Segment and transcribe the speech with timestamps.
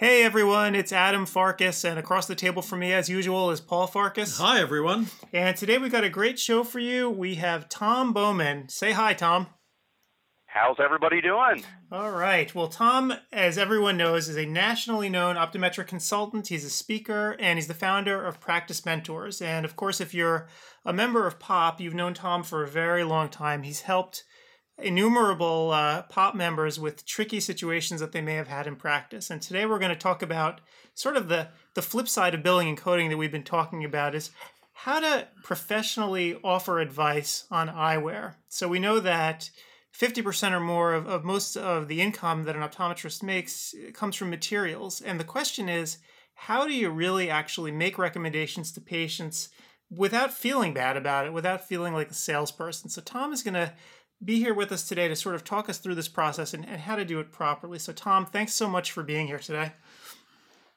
[0.00, 3.86] Hey everyone, it's Adam Farkas, and across the table from me, as usual, is Paul
[3.86, 4.38] Farkas.
[4.38, 5.08] Hi everyone.
[5.30, 7.10] And today we've got a great show for you.
[7.10, 8.70] We have Tom Bowman.
[8.70, 9.48] Say hi, Tom.
[10.46, 11.64] How's everybody doing?
[11.92, 12.54] All right.
[12.54, 16.48] Well, Tom, as everyone knows, is a nationally known optometric consultant.
[16.48, 19.42] He's a speaker and he's the founder of Practice Mentors.
[19.42, 20.48] And of course, if you're
[20.82, 23.64] a member of POP, you've known Tom for a very long time.
[23.64, 24.24] He's helped
[24.82, 29.30] innumerable uh, pop members with tricky situations that they may have had in practice.
[29.30, 30.60] And today we're going to talk about
[30.94, 34.14] sort of the, the flip side of billing and coding that we've been talking about
[34.14, 34.30] is
[34.72, 38.36] how to professionally offer advice on eyewear.
[38.48, 39.50] So we know that
[39.98, 44.30] 50% or more of, of most of the income that an optometrist makes comes from
[44.30, 45.00] materials.
[45.00, 45.98] And the question is,
[46.34, 49.50] how do you really actually make recommendations to patients
[49.90, 52.88] without feeling bad about it, without feeling like a salesperson?
[52.88, 53.74] So Tom is going to
[54.22, 56.82] be here with us today to sort of talk us through this process and, and
[56.82, 57.78] how to do it properly.
[57.78, 59.72] So, Tom, thanks so much for being here today.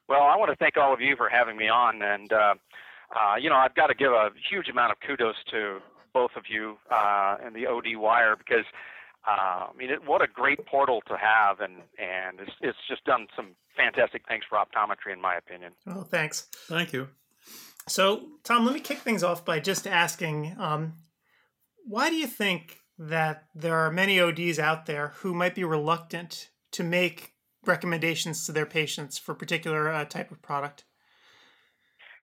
[0.08, 2.02] Well, I want to thank all of you for having me on.
[2.02, 2.56] And, uh,
[3.16, 5.80] uh, you know, I've got to give a huge amount of kudos to
[6.14, 8.66] both of you uh, and the ODwire because,
[9.28, 11.60] uh, I mean, it, what a great portal to have.
[11.60, 15.74] And, and it's, it's just done some fantastic things for optometry, in my opinion.
[15.88, 16.48] Oh, thanks.
[16.68, 17.10] Thank you.
[17.88, 20.94] So, Tom, let me kick things off by just asking um,
[21.86, 26.50] why do you think that there are many ODs out there who might be reluctant
[26.72, 27.34] to make
[27.66, 30.86] recommendations to their patients for particular uh, type of product.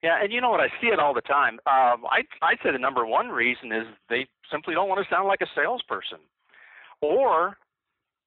[0.03, 0.61] Yeah, and you know what?
[0.61, 1.55] I see it all the time.
[1.67, 5.29] Um, I I'd say the number one reason is they simply don't want to sound
[5.29, 6.21] like a salesperson,
[7.03, 7.59] or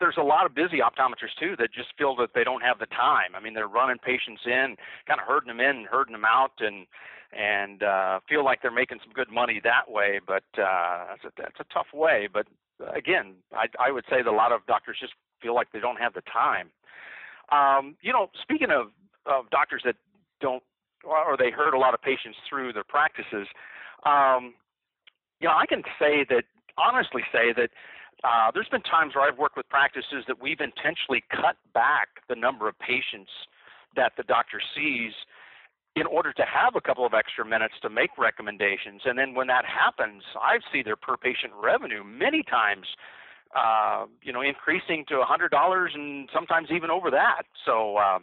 [0.04, 2.88] there's a lot of busy optometrists too that just feel that they don't have the
[2.88, 3.32] time.
[3.36, 4.76] I mean, they're running patients in,
[5.08, 6.86] kind of herding them in, and herding them out, and
[7.32, 10.20] and uh, feel like they're making some good money that way.
[10.20, 12.28] But uh, that's, a, that's a tough way.
[12.32, 12.48] But
[12.94, 16.02] again, I, I would say that a lot of doctors just feel like they don't
[16.02, 16.67] have the time.
[17.50, 18.92] Um, you know, speaking of,
[19.26, 19.95] of doctors that
[20.42, 20.62] don't,
[21.04, 23.48] or they hurt a lot of patients through their practices,
[24.06, 24.54] um,
[25.39, 26.44] you know, I can say that,
[26.77, 27.70] honestly say that
[28.23, 32.36] uh, there's been times where I've worked with practices that we've intentionally cut back the
[32.36, 33.32] number of patients
[33.95, 35.11] that the doctor sees
[35.95, 39.02] in order to have a couple of extra minutes to make recommendations.
[39.06, 42.88] And then when that happens, I see their per patient revenue many times,
[43.56, 47.44] uh, you know, increasing to $100 and sometimes even over that.
[47.66, 48.20] So uh,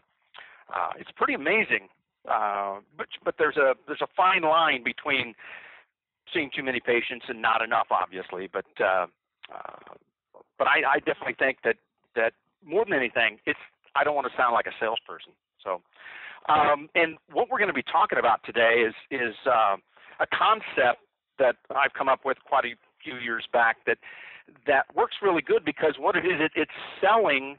[0.75, 1.89] uh, it's pretty amazing.
[2.28, 5.34] Uh, but but there's a there's a fine line between
[6.34, 8.47] seeing too many patients and not enough, obviously.
[8.47, 8.66] But
[9.53, 9.94] uh,
[10.59, 11.77] but I, I definitely think that
[12.16, 12.33] that
[12.65, 13.59] more than anything, it's
[13.94, 15.33] I don't want to sound like a salesperson.
[15.62, 15.83] So
[16.49, 19.77] um, and what we're going to be talking about today is is uh,
[20.21, 21.03] a concept
[21.39, 23.99] that I've come up with quite a few years back that
[24.66, 27.56] that works really good because what it is, it, it's selling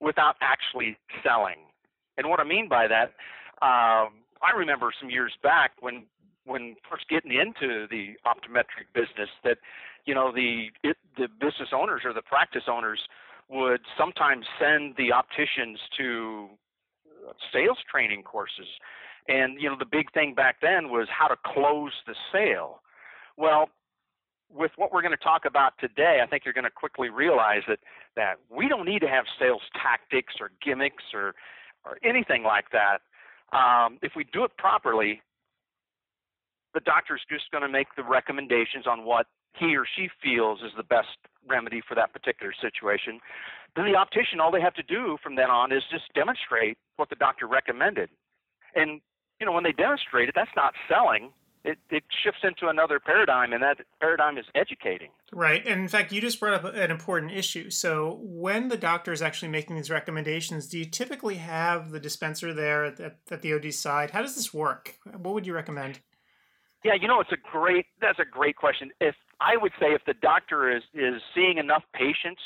[0.00, 1.66] without actually selling.
[2.18, 3.14] And what I mean by that,
[3.62, 6.04] um, I remember some years back when
[6.46, 9.58] when first getting into the optometric business that
[10.06, 13.00] you know the it, the business owners or the practice owners
[13.48, 16.48] would sometimes send the opticians to
[17.52, 18.66] sales training courses.
[19.28, 22.80] And you know, the big thing back then was how to close the sale.
[23.36, 23.68] Well,
[24.52, 27.62] with what we're going to talk about today, I think you're going to quickly realize
[27.68, 27.78] that
[28.16, 31.34] that we don't need to have sales tactics or gimmicks or
[31.84, 32.98] or anything like that.
[33.56, 35.22] Um, if we do it properly,
[36.74, 39.26] the doctor's just going to make the recommendations on what
[39.58, 41.18] he or she feels is the best
[41.48, 43.20] remedy for that particular situation.
[43.76, 47.08] Then the optician, all they have to do from then on is just demonstrate what
[47.08, 48.10] the doctor recommended.
[48.74, 49.00] And
[49.40, 51.32] you know, when they demonstrate it, that's not selling.
[51.62, 55.10] It, it shifts into another paradigm, and that paradigm is educating.
[55.30, 55.66] Right.
[55.66, 57.68] And in fact, you just brought up an important issue.
[57.68, 62.54] So, when the doctor is actually making these recommendations, do you typically have the dispenser
[62.54, 64.12] there at, at the OD side?
[64.12, 64.96] How does this work?
[65.04, 66.00] What would you recommend?
[66.82, 67.86] Yeah, you know, it's a great.
[68.00, 68.90] That's a great question.
[68.98, 72.42] If I would say if the doctor is is seeing enough patients,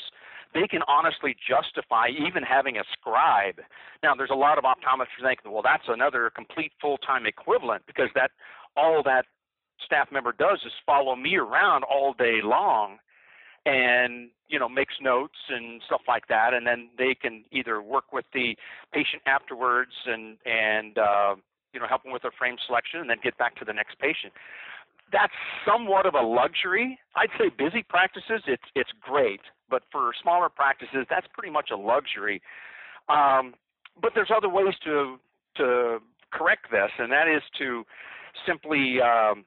[0.53, 3.59] they can honestly justify even having a scribe.
[4.01, 8.31] Now, there's a lot of optometrists thinking, well, that's another complete full-time equivalent because that
[8.77, 9.25] all that
[9.83, 12.97] staff member does is follow me around all day long
[13.65, 18.13] and you know makes notes and stuff like that and then they can either work
[18.13, 18.55] with the
[18.93, 21.35] patient afterwards and and uh,
[21.73, 23.99] you know help them with their frame selection and then get back to the next
[23.99, 24.31] patient
[25.11, 25.33] that's
[25.65, 26.99] somewhat of a luxury.
[27.15, 31.77] I'd say busy practices, it's it's great, but for smaller practices, that's pretty much a
[31.77, 32.41] luxury.
[33.09, 33.53] Um,
[34.01, 35.17] but there's other ways to
[35.57, 35.99] to
[36.31, 37.85] correct this, and that is to
[38.45, 39.45] simply, um,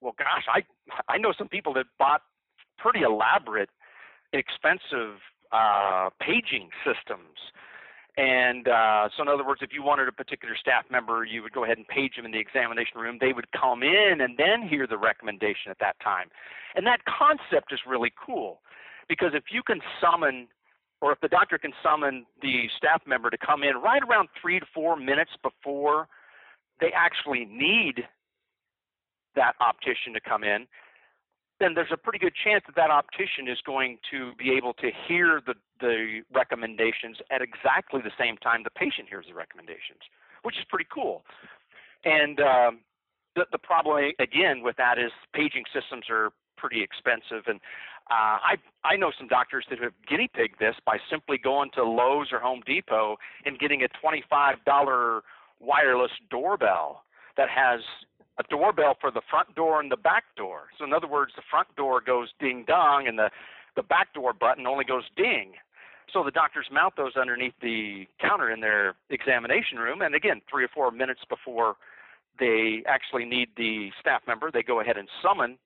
[0.00, 0.62] well, gosh, I
[1.08, 2.22] I know some people that bought
[2.78, 3.70] pretty elaborate,
[4.32, 5.18] expensive
[5.52, 7.38] uh, paging systems,
[8.16, 11.52] And uh, so, in other words, if you wanted a particular staff member, you would
[11.52, 13.18] go ahead and page them in the examination room.
[13.20, 16.28] They would come in and then hear the recommendation at that time.
[16.76, 18.60] And that concept is really cool
[19.08, 20.46] because if you can summon,
[21.00, 24.60] or if the doctor can summon the staff member to come in right around three
[24.60, 26.06] to four minutes before
[26.80, 28.06] they actually need
[29.34, 30.66] that optician to come in,
[31.60, 34.90] then there's a pretty good chance that that optician is going to be able to
[35.06, 40.02] hear the, the recommendations at exactly the same time the patient hears the recommendations,
[40.42, 41.22] which is pretty cool.
[42.04, 42.80] And um,
[43.36, 47.44] the, the problem, again, with that is paging systems are pretty expensive.
[47.46, 47.60] And
[48.10, 51.84] uh, I, I know some doctors that have guinea pigged this by simply going to
[51.84, 55.20] Lowe's or Home Depot and getting a $25
[55.60, 57.04] wireless doorbell
[57.36, 57.80] that has
[58.38, 60.64] a doorbell for the front door and the back door.
[60.78, 63.30] So in other words, the front door goes ding dong and the
[63.76, 65.54] the back door button only goes ding.
[66.12, 70.64] So the doctors mount those underneath the counter in their examination room and again, 3
[70.64, 71.76] or 4 minutes before
[72.38, 75.58] they actually need the staff member, they go ahead and summon,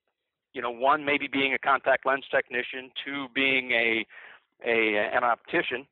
[0.52, 4.06] you know, one maybe being a contact lens technician, two being a
[4.64, 5.86] a an optician.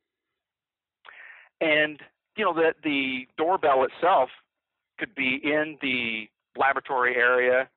[1.61, 1.99] And
[2.35, 4.29] you know, the the doorbell itself
[4.99, 6.27] could be in the
[6.57, 7.69] laboratory area,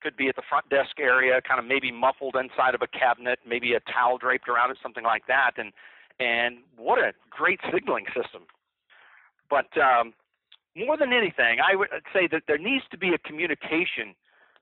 [0.00, 3.40] could be at the front desk area, kind of maybe muffled inside of a cabinet,
[3.46, 5.52] maybe a towel draped around it, something like that.
[5.56, 5.72] And
[6.20, 8.42] and what a great signaling system.
[9.48, 10.14] But um,
[10.76, 14.14] more than anything, I would say that there needs to be a communication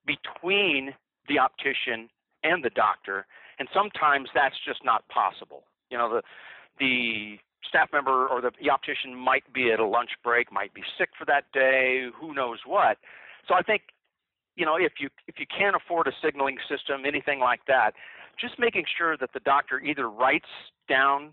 [0.06, 0.94] between
[1.28, 2.08] the optician
[2.44, 3.26] and the doctor,
[3.58, 5.64] and sometimes that's just not possible.
[5.90, 6.22] You know, the
[6.78, 10.82] the staff member or the, the optician might be at a lunch break, might be
[10.98, 12.98] sick for that day, who knows what.
[13.48, 13.82] So I think,
[14.56, 17.92] you know, if you if you can't afford a signaling system, anything like that,
[18.40, 20.48] just making sure that the doctor either writes
[20.88, 21.32] down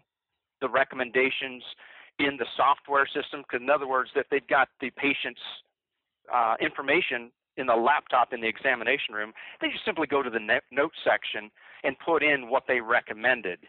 [0.62, 1.64] the recommendations
[2.20, 3.44] in the software system.
[3.44, 5.42] Because in other words, if they've got the patient's
[6.34, 10.40] uh, information in the laptop in the examination room, they just simply go to the
[10.72, 11.52] note section
[11.84, 13.60] and put in what they recommended.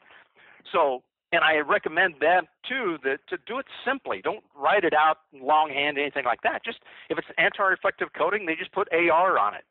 [0.73, 1.03] So
[1.35, 4.21] and I recommend them too that to do it simply.
[4.23, 6.65] Don't write it out longhand, anything like that.
[6.65, 6.79] Just
[7.11, 9.65] if it's anti-reflective coating, they just put AR on it.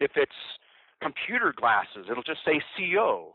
[0.00, 0.58] If it's
[1.00, 3.34] computer glasses, it'll just say CO.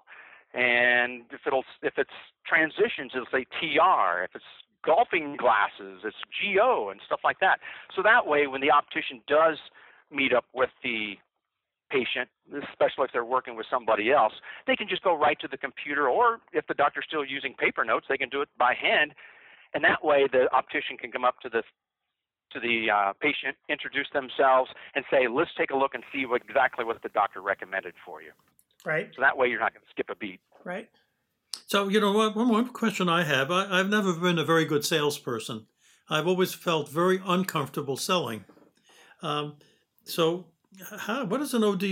[0.54, 4.24] And if it'll if it's transitions, it'll say TR.
[4.24, 4.52] If it's
[4.84, 7.60] golfing glasses, it's GO and stuff like that.
[7.96, 9.58] So that way, when the optician does
[10.12, 11.16] meet up with the
[11.90, 14.34] patient, especially if they're working with somebody else,
[14.68, 17.84] they can just go right to the computer, or if the doctor's still using paper
[17.84, 19.14] notes, they can do it by hand,
[19.74, 21.64] and that way the optician can come up to the
[22.52, 26.42] to the uh, patient, introduce themselves, and say, "Let's take a look and see what,
[26.42, 28.32] exactly what the doctor recommended for you."
[28.86, 29.10] Right.
[29.16, 30.40] So that way you're not going to skip a beat.
[30.64, 30.90] Right.
[31.68, 34.86] So you know, one, one question I have: I, I've never been a very good
[34.86, 35.68] salesperson.
[36.10, 38.46] I've always felt very uncomfortable selling.
[39.22, 39.58] Um,
[40.06, 40.46] so
[41.00, 41.84] how, what is an OD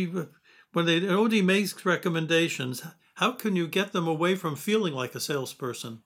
[0.74, 2.84] when they, an OD makes recommendations?
[3.16, 6.04] How can you get them away from feeling like a salesperson?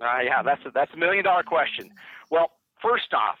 [0.00, 1.90] Uh, yeah, that's a, that's a million dollar question.
[2.30, 3.38] Well, first off,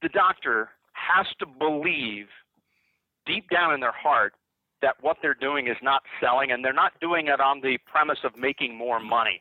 [0.00, 2.26] the doctor has to believe
[3.26, 4.34] deep down in their heart
[4.80, 8.18] that what they're doing is not selling and they're not doing it on the premise
[8.24, 9.40] of making more money.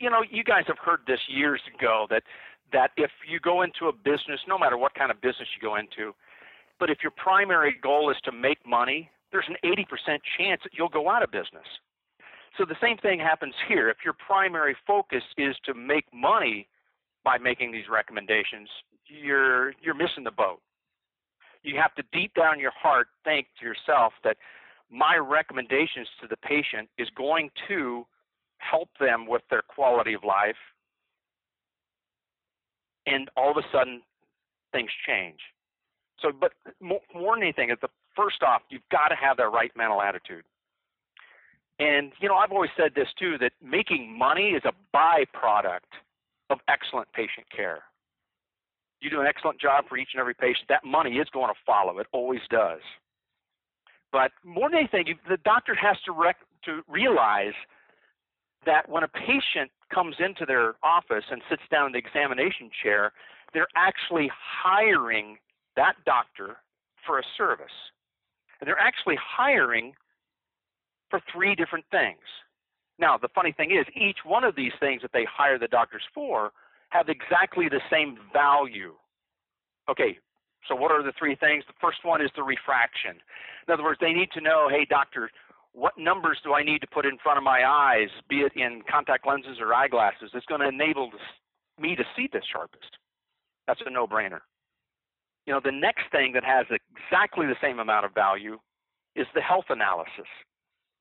[0.00, 2.24] You know, you guys have heard this years ago that
[2.72, 5.76] that if you go into a business, no matter what kind of business you go
[5.76, 6.14] into,
[6.82, 9.86] but if your primary goal is to make money, there's an 80%
[10.36, 11.62] chance that you'll go out of business.
[12.58, 13.88] So the same thing happens here.
[13.88, 16.66] If your primary focus is to make money
[17.24, 18.68] by making these recommendations,
[19.06, 20.58] you're you're missing the boat.
[21.62, 24.36] You have to deep down your heart think to yourself that
[24.90, 28.04] my recommendations to the patient is going to
[28.58, 30.58] help them with their quality of life
[33.06, 34.02] and all of a sudden
[34.72, 35.38] things change
[36.22, 39.70] so, but more, more than anything, the first off, you've got to have that right
[39.76, 40.44] mental attitude.
[41.78, 45.90] And you know, I've always said this too that making money is a byproduct
[46.50, 47.82] of excellent patient care.
[49.00, 50.68] You do an excellent job for each and every patient.
[50.68, 51.98] That money is going to follow.
[51.98, 52.80] It always does.
[54.12, 57.54] But more than anything, the doctor has to rec- to realize
[58.64, 63.12] that when a patient comes into their office and sits down in the examination chair,
[63.52, 65.38] they're actually hiring
[65.76, 66.56] that doctor
[67.06, 67.66] for a service.
[68.60, 69.94] And they're actually hiring
[71.10, 72.22] for three different things.
[72.98, 76.02] Now, the funny thing is, each one of these things that they hire the doctors
[76.14, 76.52] for
[76.90, 78.94] have exactly the same value.
[79.90, 80.18] Okay,
[80.68, 81.64] so what are the three things?
[81.66, 83.16] The first one is the refraction.
[83.66, 85.30] In other words, they need to know, hey, doctor,
[85.72, 88.82] what numbers do I need to put in front of my eyes, be it in
[88.88, 91.10] contact lenses or eyeglasses, that's going to enable
[91.80, 92.98] me to see the sharpest.
[93.66, 94.40] That's a no brainer.
[95.46, 98.58] You know, the next thing that has exactly the same amount of value
[99.16, 100.28] is the health analysis.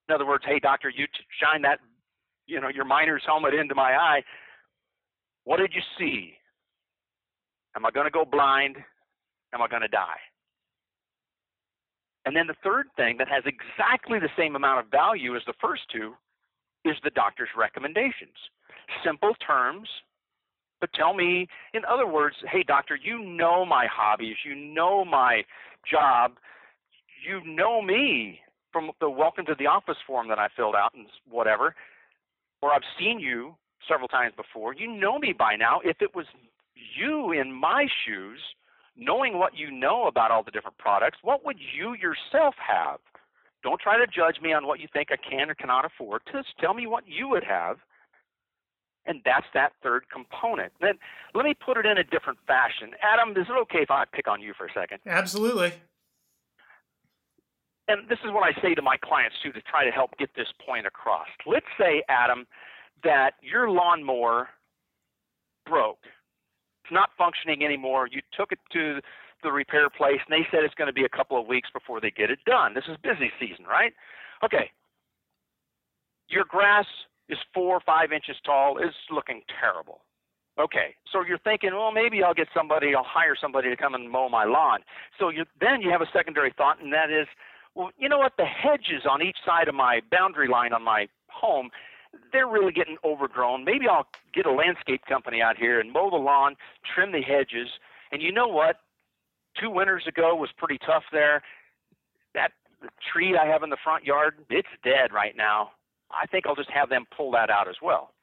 [0.09, 1.05] In other words, hey, doctor, you
[1.39, 1.79] shine that,
[2.47, 4.23] you know, your miner's helmet into my eye.
[5.43, 6.33] What did you see?
[7.75, 8.77] Am I going to go blind?
[9.53, 10.19] Am I going to die?
[12.25, 15.53] And then the third thing that has exactly the same amount of value as the
[15.61, 16.13] first two
[16.85, 18.35] is the doctor's recommendations.
[19.03, 19.87] Simple terms,
[20.81, 25.43] but tell me, in other words, hey, doctor, you know my hobbies, you know my
[25.89, 26.33] job,
[27.25, 28.39] you know me
[28.73, 31.75] from the welcome to the office form that I filled out and whatever,
[32.61, 33.55] or I've seen you
[33.87, 34.73] several times before.
[34.73, 35.79] You know me by now.
[35.83, 36.25] If it was
[36.75, 38.39] you in my shoes,
[38.97, 42.99] knowing what you know about all the different products, what would you yourself have?
[43.63, 46.21] Don't try to judge me on what you think I can or cannot afford.
[46.31, 47.77] Just tell me what you would have.
[49.05, 50.73] And that's that third component.
[50.79, 50.93] Then
[51.33, 52.91] let me put it in a different fashion.
[53.01, 54.99] Adam, is it okay if I pick on you for a second?
[55.07, 55.73] Absolutely.
[57.87, 60.29] And this is what I say to my clients too to try to help get
[60.35, 61.27] this point across.
[61.45, 62.45] Let's say, Adam,
[63.03, 64.49] that your lawnmower
[65.65, 65.99] broke
[66.83, 68.07] It's not functioning anymore.
[68.09, 69.01] You took it to
[69.43, 71.99] the repair place and they said it's going to be a couple of weeks before
[71.99, 72.73] they get it done.
[72.75, 73.93] This is busy season, right?
[74.43, 74.69] Okay.
[76.29, 76.85] Your grass
[77.31, 80.01] is four or five inches tall, is looking terrible.
[80.59, 84.11] Okay, so you're thinking, well, maybe I'll get somebody, I'll hire somebody to come and
[84.11, 84.79] mow my lawn.
[85.17, 87.25] So you, then you have a secondary thought, and that is,
[87.73, 88.33] well, you know what?
[88.37, 91.69] The hedges on each side of my boundary line on my home,
[92.33, 93.63] they're really getting overgrown.
[93.63, 96.55] Maybe I'll get a landscape company out here and mow the lawn,
[96.93, 97.69] trim the hedges.
[98.11, 98.81] And you know what?
[99.59, 101.41] Two winters ago was pretty tough there.
[102.35, 102.51] That
[103.11, 105.71] tree I have in the front yard, it's dead right now.
[106.19, 108.13] I think I'll just have them pull that out as well.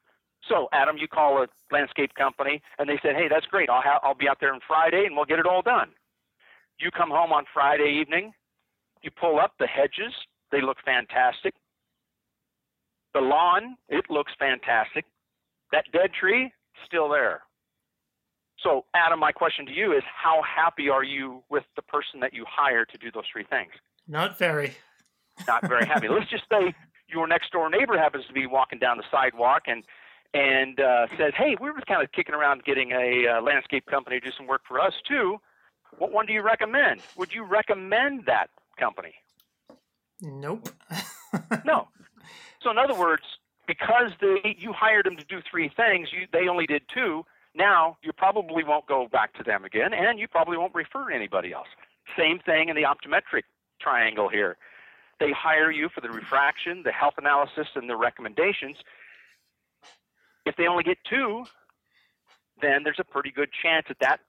[0.49, 3.69] So, Adam, you call a landscape company, and they said, "Hey, that's great.
[3.69, 5.93] I'll ha- I'll be out there on Friday, and we'll get it all done."
[6.79, 8.35] You come home on Friday evening,
[9.03, 10.15] you pull up the hedges;
[10.51, 11.55] they look fantastic.
[13.15, 15.05] The lawn, it looks fantastic.
[15.73, 16.53] That dead tree,
[16.87, 17.43] still there.
[18.61, 22.33] So, Adam, my question to you is how happy are you with the person that
[22.33, 23.73] you hire to do those three things?
[24.07, 24.77] Not very.
[25.47, 26.09] Not very happy.
[26.09, 26.75] Let's just say
[27.09, 29.85] your next door neighbor happens to be walking down the sidewalk and
[30.35, 34.21] and uh, says, "Hey, we were kind of kicking around getting a uh, landscape company
[34.21, 35.39] to do some work for us too.
[35.97, 37.01] What one do you recommend?
[37.17, 39.15] Would you recommend that company?"
[40.21, 40.69] Nope.
[41.65, 41.89] no.
[42.61, 43.23] So in other words,
[43.67, 47.25] because they you hired them to do three things, you they only did two.
[47.55, 51.53] Now you probably won't go back to them again, and you probably won't refer anybody
[51.53, 51.69] else.
[52.17, 53.43] Same thing in the optometric
[53.81, 54.57] triangle here.
[55.21, 58.77] They hire you for the refraction, the health analysis, and the recommendations.
[60.47, 61.45] If they only get two,
[62.63, 64.21] then there's a pretty good chance that that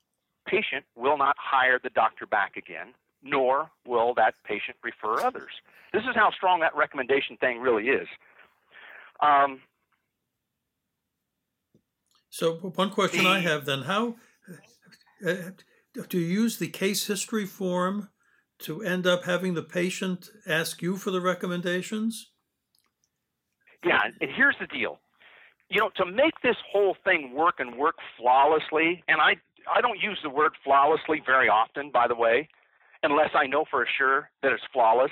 [0.48, 5.52] patient will not hire the doctor back again, nor will that patient refer others.
[5.94, 8.08] This is how strong that recommendation thing really is.
[9.22, 9.60] Um,
[12.30, 14.16] so one question the, I have then: How
[15.26, 15.34] uh,
[16.08, 18.10] do you use the case history form
[18.60, 22.32] to end up having the patient ask you for the recommendations?
[23.86, 25.00] Yeah, and here's the deal.
[25.70, 29.36] You know, to make this whole thing work and work flawlessly, and I
[29.72, 32.50] I don't use the word flawlessly very often, by the way,
[33.04, 35.12] unless I know for sure that it's flawless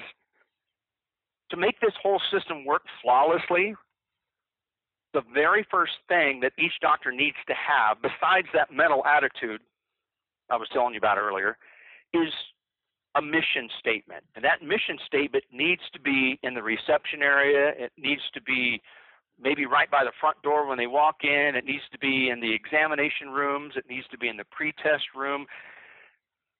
[1.49, 3.75] to make this whole system work flawlessly,
[5.13, 9.61] the very first thing that each doctor needs to have, besides that mental attitude
[10.49, 11.57] I was telling you about earlier,
[12.13, 12.31] is
[13.17, 14.23] a mission statement.
[14.35, 17.73] And that mission statement needs to be in the reception area.
[17.77, 18.81] It needs to be
[19.41, 21.55] maybe right by the front door when they walk in.
[21.55, 23.73] It needs to be in the examination rooms.
[23.75, 25.45] It needs to be in the pre-test room.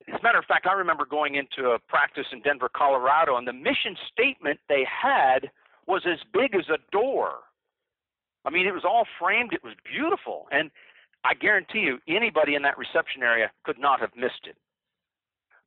[0.07, 3.47] As a matter of fact, I remember going into a practice in Denver, Colorado, and
[3.47, 5.49] the mission statement they had
[5.85, 7.39] was as big as a door.
[8.45, 10.47] I mean, it was all framed, it was beautiful.
[10.51, 10.71] And
[11.25, 14.55] I guarantee you, anybody in that reception area could not have missed it.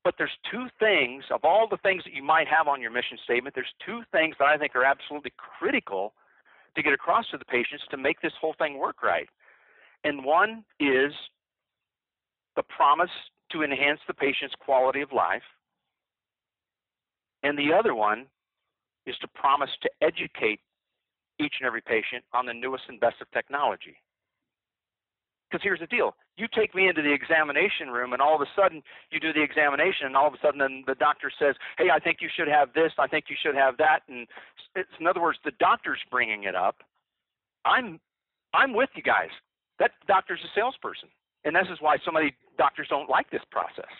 [0.02, 3.18] But there's two things, of all the things that you might have on your mission
[3.22, 6.14] statement, there's two things that I think are absolutely critical
[6.74, 9.28] to get across to the patients to make this whole thing work right.
[10.04, 11.12] And one is
[12.56, 13.10] the promise
[13.52, 15.42] to enhance the patient's quality of life.
[17.42, 18.26] And the other one
[19.06, 20.60] is to promise to educate
[21.38, 23.96] each and every patient on the newest and best of technology.
[25.50, 28.46] Because here's the deal you take me into the examination room, and all of a
[28.56, 31.90] sudden you do the examination, and all of a sudden then the doctor says, Hey,
[31.92, 34.00] I think you should have this, I think you should have that.
[34.08, 34.26] And
[34.74, 36.76] it's, in other words, the doctor's bringing it up.
[37.64, 38.00] I'm,
[38.54, 39.30] I'm with you guys.
[39.78, 41.08] That doctor's a salesperson.
[41.44, 43.90] And this is why so many doctors don't like this process.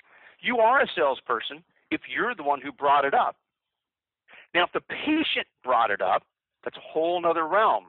[0.40, 3.36] You are a salesperson if you're the one who brought it up.
[4.54, 6.22] Now, if the patient brought it up,
[6.64, 7.86] that's a whole other realm.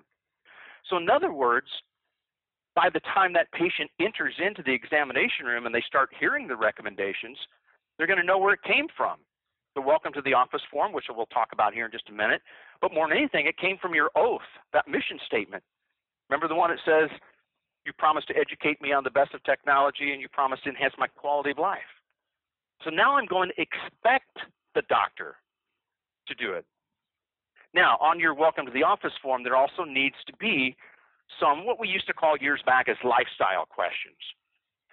[0.90, 1.68] So, in other words,
[2.76, 6.56] by the time that patient enters into the examination room and they start hearing the
[6.56, 7.38] recommendations,
[7.98, 9.20] they're going to know where it came from.
[9.76, 12.42] The welcome to the office form, which we'll talk about here in just a minute.
[12.82, 15.64] But more than anything, it came from your oath, that mission statement.
[16.30, 17.10] Remember the one that says,
[17.86, 20.94] You promised to educate me on the best of technology and you promised to enhance
[20.98, 21.88] my quality of life.
[22.84, 24.40] So now I'm going to expect
[24.76, 25.36] the doctor
[26.28, 26.66] to do it.
[27.74, 30.76] Now, on your welcome to the office form, there also needs to be
[31.40, 34.18] some what we used to call years back as lifestyle questions.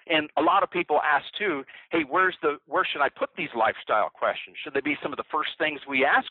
[0.09, 3.53] And a lot of people ask too, hey, where's the where should I put these
[3.57, 4.57] lifestyle questions?
[4.63, 6.29] Should they be some of the first things we ask?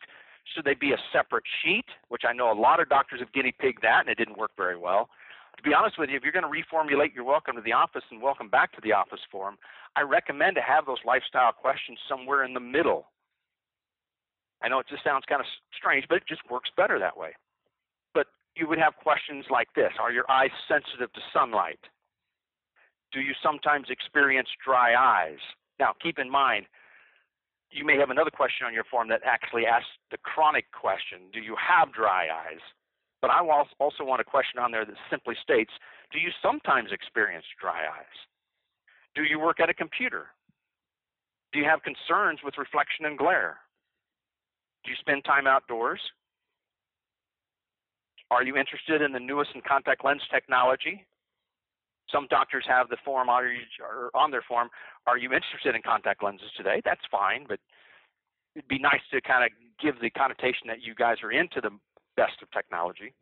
[0.55, 1.85] Should they be a separate sheet?
[2.09, 4.51] Which I know a lot of doctors have guinea pigged that and it didn't work
[4.57, 5.09] very well.
[5.57, 8.03] To be honest with you, if you're going to reformulate your welcome to the office
[8.11, 9.57] and welcome back to the office form,
[9.95, 13.07] I recommend to have those lifestyle questions somewhere in the middle.
[14.61, 17.33] I know it just sounds kind of strange, but it just works better that way.
[18.57, 21.79] You would have questions like this Are your eyes sensitive to sunlight?
[23.13, 25.39] Do you sometimes experience dry eyes?
[25.79, 26.65] Now, keep in mind,
[27.69, 31.39] you may have another question on your form that actually asks the chronic question Do
[31.39, 32.63] you have dry eyes?
[33.21, 33.41] But I
[33.79, 35.71] also want a question on there that simply states
[36.11, 38.17] Do you sometimes experience dry eyes?
[39.13, 40.27] Do you work at a computer?
[41.53, 43.57] Do you have concerns with reflection and glare?
[44.83, 46.01] Do you spend time outdoors?
[48.29, 51.05] Are you interested in the newest in contact lens technology?
[52.11, 54.69] Some doctors have the form on their form.
[55.05, 56.81] Are you interested in contact lenses today?
[56.83, 57.59] That's fine, but
[58.55, 61.71] it'd be nice to kind of give the connotation that you guys are into the
[62.15, 63.13] best of technology.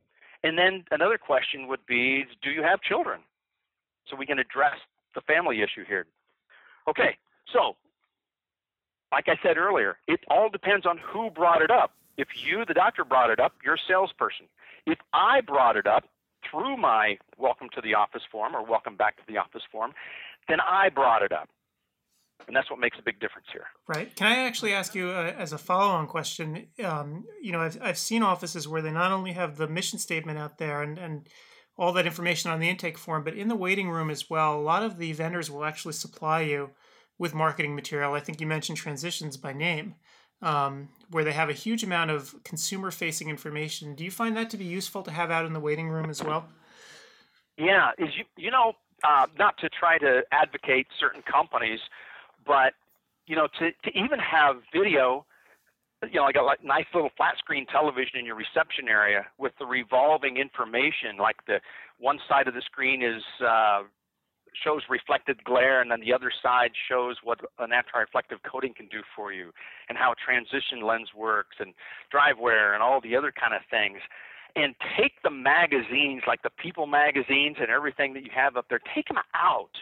[0.44, 3.22] And then another question would be, do you have children?
[4.08, 4.78] So we can address
[5.16, 6.06] the family issue here.
[6.88, 7.18] Okay,
[7.52, 7.76] so
[9.12, 11.94] like I said earlier, it all depends on who brought it up.
[12.18, 14.46] If you, the doctor, brought it up, you're a salesperson.
[14.86, 16.04] If I brought it up,
[16.50, 19.94] through my welcome to the office form or welcome back to the office form,
[20.48, 21.50] then I brought it up.
[22.48, 23.66] And that's what makes a big difference here.
[23.88, 24.16] Right.
[24.16, 26.68] Can I actually ask you uh, as a follow on question?
[26.84, 30.38] Um, you know, I've, I've seen offices where they not only have the mission statement
[30.38, 31.28] out there and, and
[31.78, 34.62] all that information on the intake form, but in the waiting room as well, a
[34.62, 36.72] lot of the vendors will actually supply you
[37.18, 38.14] with marketing material.
[38.14, 39.96] I think you mentioned transitions by name
[40.46, 43.96] um, where they have a huge amount of consumer facing information.
[43.96, 46.24] Do you find that to be useful to have out in the waiting room as
[46.24, 46.48] well?
[47.58, 51.80] Yeah, is you you know uh, not to try to advocate certain companies,
[52.46, 52.74] but
[53.26, 55.26] you know to to even have video,
[56.04, 59.54] you know like a like nice little flat screen television in your reception area with
[59.58, 61.60] the revolving information, like the
[61.98, 63.84] one side of the screen is uh,
[64.64, 69.02] shows reflected glare, and then the other side shows what an anti-reflective coating can do
[69.16, 69.52] for you,
[69.90, 71.74] and how a transition lens works, and
[72.14, 74.00] Drivewear, and all the other kind of things.
[74.56, 78.80] And take the magazines, like the People magazines and everything that you have up there,
[78.96, 79.76] take them out.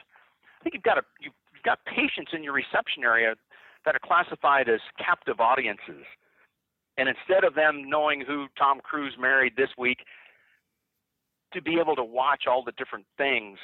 [0.59, 1.33] I think you've got a you've
[1.63, 3.35] got patients in your reception area
[3.85, 6.05] that are classified as captive audiences.
[6.97, 9.99] And instead of them knowing who Tom Cruise married this week,
[11.53, 13.57] to be able to watch all the different things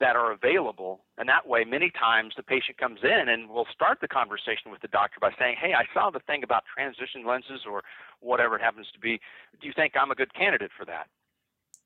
[0.00, 1.04] that are available.
[1.18, 4.80] And that way, many times the patient comes in and we'll start the conversation with
[4.82, 7.82] the doctor by saying, Hey, I saw the thing about transition lenses or
[8.20, 9.20] whatever it happens to be.
[9.60, 11.06] Do you think I'm a good candidate for that?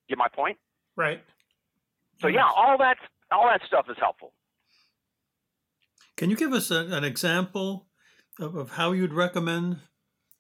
[0.09, 0.57] Get my point?
[0.97, 1.23] Right.
[2.21, 2.97] So, yeah, all that,
[3.31, 4.33] all that stuff is helpful.
[6.16, 7.87] Can you give us a, an example
[8.40, 9.79] of, of, how you'd recommend,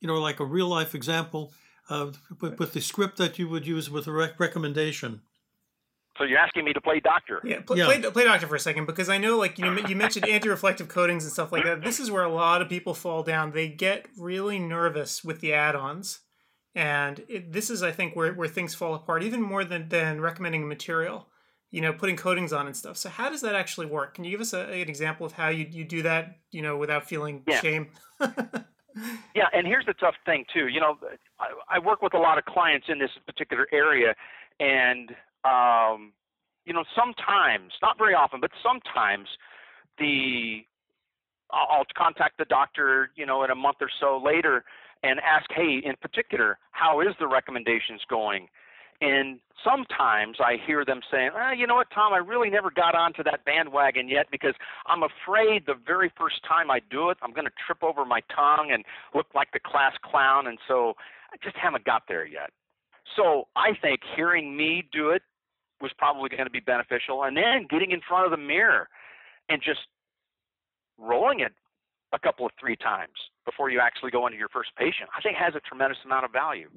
[0.00, 1.52] you know, like a real life example
[1.88, 5.22] uh, with, with, the script that you would use with a rec- recommendation?
[6.18, 7.40] So you're asking me to play doctor?
[7.44, 7.84] Yeah, play, yeah.
[7.86, 10.88] play, play doctor for a second because I know, like you know, you mentioned anti-reflective
[10.88, 11.82] coatings and stuff like that.
[11.82, 13.52] This is where a lot of people fall down.
[13.52, 16.20] They get really nervous with the add-ons,
[16.74, 20.20] and it, this is, I think, where where things fall apart even more than than
[20.20, 21.28] recommending material.
[21.70, 22.96] You know, putting coatings on and stuff.
[22.96, 24.14] So how does that actually work?
[24.14, 26.38] Can you give us a, an example of how you you do that?
[26.50, 27.60] You know, without feeling yeah.
[27.60, 27.88] shame.
[28.20, 30.68] yeah, and here's the tough thing too.
[30.68, 30.98] You know,
[31.38, 34.14] I, I work with a lot of clients in this particular area,
[34.58, 36.12] and um,
[36.64, 39.28] you know, sometimes, not very often, but sometimes
[39.98, 40.60] the
[41.50, 44.64] I'll contact the doctor, you know, in a month or so later
[45.02, 48.48] and ask, hey, in particular, how is the recommendations going?
[49.00, 52.96] And sometimes I hear them saying, ah, you know what, Tom, I really never got
[52.96, 54.54] onto that bandwagon yet because
[54.86, 58.20] I'm afraid the very first time I do it, I'm going to trip over my
[58.34, 60.48] tongue and look like the class clown.
[60.48, 60.94] And so
[61.32, 62.50] I just haven't got there yet.
[63.16, 65.22] So I think hearing me do it
[65.80, 67.24] was probably going to be beneficial.
[67.24, 68.88] And then getting in front of the mirror
[69.48, 69.80] and just
[70.98, 71.52] rolling it
[72.12, 73.12] a couple of three times
[73.44, 76.32] before you actually go into your first patient, I think has a tremendous amount of
[76.32, 76.68] value.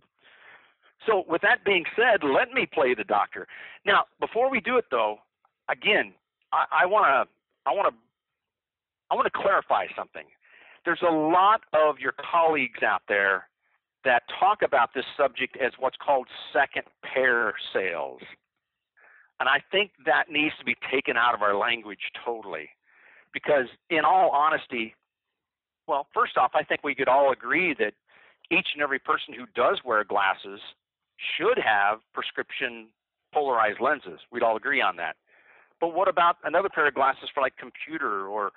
[1.08, 3.48] So, with that being said, let me play the doctor.
[3.86, 5.18] Now, before we do it, though,
[5.68, 6.14] again,
[6.54, 8.00] I want to, I want to,
[9.10, 10.26] I want to clarify something.
[10.86, 13.48] There's a lot of your colleagues out there
[14.04, 18.22] that talk about this subject as what's called second pair sales.
[19.40, 22.70] And I think that needs to be taken out of our language totally.
[23.34, 24.94] Because, in all honesty,
[25.88, 27.94] well, first off, I think we could all agree that
[28.52, 30.60] each and every person who does wear glasses
[31.38, 32.88] should have prescription
[33.34, 34.20] polarized lenses.
[34.32, 35.16] We'd all agree on that.
[35.80, 38.52] But what about another pair of glasses for like computer or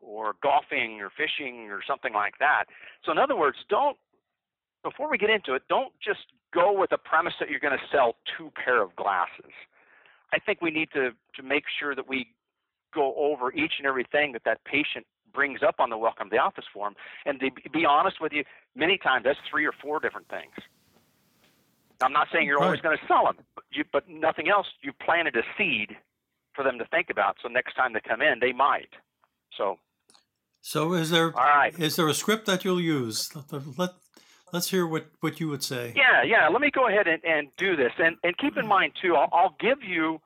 [0.00, 2.64] or golfing or fishing or something like that?
[3.04, 3.96] So in other words, don't
[4.82, 6.20] before we get into it, don't just
[6.54, 9.52] go with the premise that you're going to sell two pair of glasses.
[10.32, 12.28] I think we need to to make sure that we
[12.94, 16.38] go over each and everything that that patient brings up on the welcome to the
[16.38, 16.94] office form.
[17.26, 20.52] And to be honest with you, many times that's three or four different things.
[22.00, 22.66] I'm not saying you're right.
[22.66, 24.66] always going to sell them, but, you, but nothing else.
[24.82, 25.96] You planted a seed
[26.54, 27.36] for them to think about.
[27.42, 28.90] So next time they come in, they might.
[29.56, 29.78] So.
[30.60, 31.78] So is there all right.
[31.78, 33.30] is there a script that you'll use?
[33.76, 33.90] Let
[34.52, 35.92] let's hear what, what you would say.
[35.96, 36.48] Yeah, yeah.
[36.48, 37.92] Let me go ahead and, and do this.
[37.98, 40.20] And and keep in mind too, I'll, I'll give you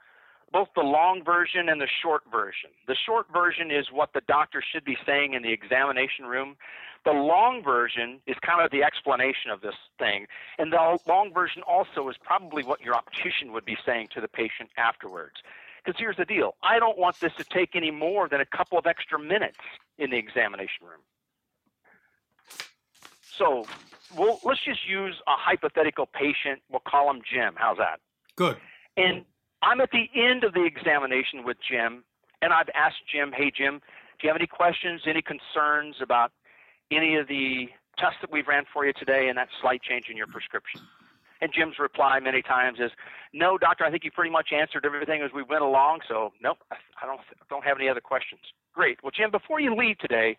[0.53, 2.71] both the long version and the short version.
[2.87, 6.57] The short version is what the doctor should be saying in the examination room.
[7.05, 10.27] The long version is kind of the explanation of this thing.
[10.59, 14.29] And the long version also is probably what your optician would be saying to the
[14.29, 15.37] patient afterwards.
[15.85, 18.79] Because here's the deal I don't want this to take any more than a couple
[18.79, 19.59] of extra minutes
[19.99, 21.01] in the examination room.
[23.21, 23.67] So
[24.16, 26.62] we'll, let's just use a hypothetical patient.
[26.70, 27.55] We'll call him Jim.
[27.57, 28.01] How's that?
[28.37, 28.57] Good.
[28.96, 29.25] And
[29.62, 32.05] I'm at the end of the examination with Jim,
[32.40, 33.81] and I've asked Jim, hey, Jim,
[34.18, 36.33] do you have any questions, any concerns about
[36.90, 40.16] any of the tests that we've ran for you today and that slight change in
[40.16, 40.81] your prescription?
[41.40, 42.92] And Jim's reply many times is,
[43.33, 46.59] no, doctor, I think you pretty much answered everything as we went along, so nope,
[46.70, 47.20] I don't,
[47.51, 48.42] don't have any other questions.
[48.72, 49.03] Great.
[49.03, 50.37] Well, Jim, before you leave today,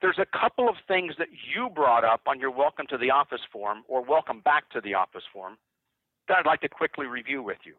[0.00, 3.40] there's a couple of things that you brought up on your welcome to the office
[3.52, 5.56] form or welcome back to the office form
[6.28, 7.74] that I'd like to quickly review with you.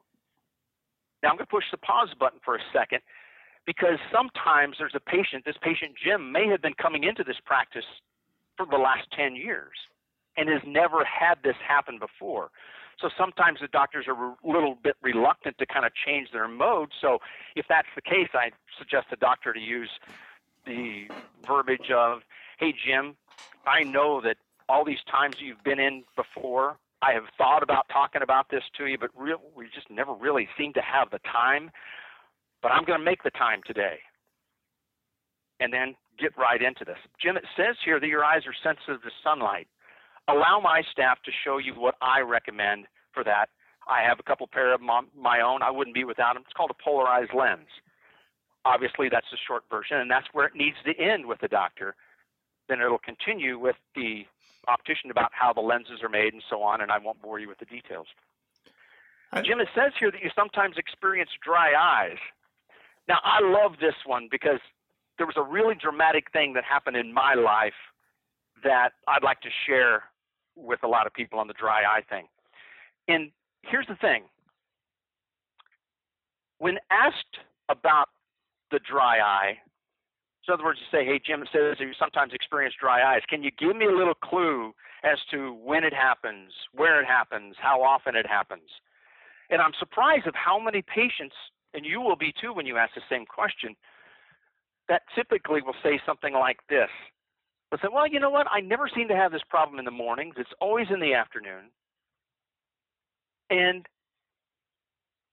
[1.24, 3.00] Now I'm going to push the pause button for a second
[3.66, 7.86] because sometimes there's a patient, this patient Jim may have been coming into this practice
[8.58, 9.76] for the last 10 years
[10.38, 12.50] and has never had this happen before.
[13.00, 16.90] So sometimes the doctors are a little bit reluctant to kind of change their mode.
[17.02, 17.20] So
[17.56, 19.90] if that's the case, I suggest the doctor to use
[20.66, 21.08] the
[21.48, 22.22] verbiage of,
[22.60, 23.16] hey, Jim,
[23.66, 28.22] I know that all these times you've been in before, I have thought about talking
[28.22, 31.70] about this to you, but real, we just never really seem to have the time.
[32.62, 34.00] But I'm going to make the time today.
[35.60, 36.98] And then get right into this.
[37.22, 39.68] Jim, it says here that your eyes are sensitive to sunlight.
[40.28, 43.50] Allow my staff to show you what I recommend for that.
[43.88, 45.62] I have a couple pair of my own.
[45.62, 46.44] I wouldn't be without them.
[46.44, 47.68] It's called a polarized lens.
[48.66, 51.96] Obviously, that's the short version, and that's where it needs to end with the doctor.
[52.68, 54.26] Then it'll continue with the
[54.68, 57.48] optician about how the lenses are made and so on, and I won't bore you
[57.48, 58.08] with the details.
[59.32, 62.18] I, Jim, it says here that you sometimes experience dry eyes.
[63.08, 64.60] Now, I love this one because
[65.18, 67.78] there was a really dramatic thing that happened in my life
[68.64, 70.04] that I'd like to share
[70.56, 72.28] with a lot of people on the dry eye thing.
[73.08, 74.24] And here's the thing
[76.58, 77.38] when asked
[77.70, 78.10] about
[78.72, 79.58] the dry eye,
[80.46, 83.22] so in other words, you say, hey, Jim, says you sometimes experience dry eyes.
[83.28, 84.74] Can you give me a little clue
[85.04, 88.70] as to when it happens, where it happens, how often it happens?
[89.50, 91.36] And I'm surprised of how many patients,
[91.74, 93.76] and you will be too when you ask the same question,
[94.88, 96.90] that typically will say something like this.
[97.72, 98.46] They'll say, well, you know what?
[98.52, 100.36] I never seem to have this problem in the mornings.
[100.38, 101.72] It's always in the afternoon.
[103.50, 103.86] And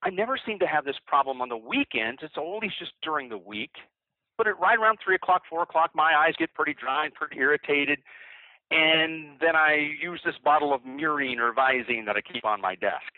[0.03, 2.21] I never seem to have this problem on the weekends.
[2.21, 3.71] It's always just during the week
[4.37, 7.37] but at right around three o'clock, four o'clock, my eyes get pretty dry and pretty
[7.37, 7.99] irritated.
[8.71, 12.75] And then I use this bottle of Murine or Visine that I keep on my
[12.75, 13.11] desk.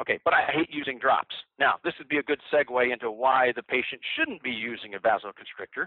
[0.00, 1.34] Okay, but I hate using drops.
[1.58, 4.98] Now, this would be a good segue into why the patient shouldn't be using a
[4.98, 5.86] vasoconstrictor.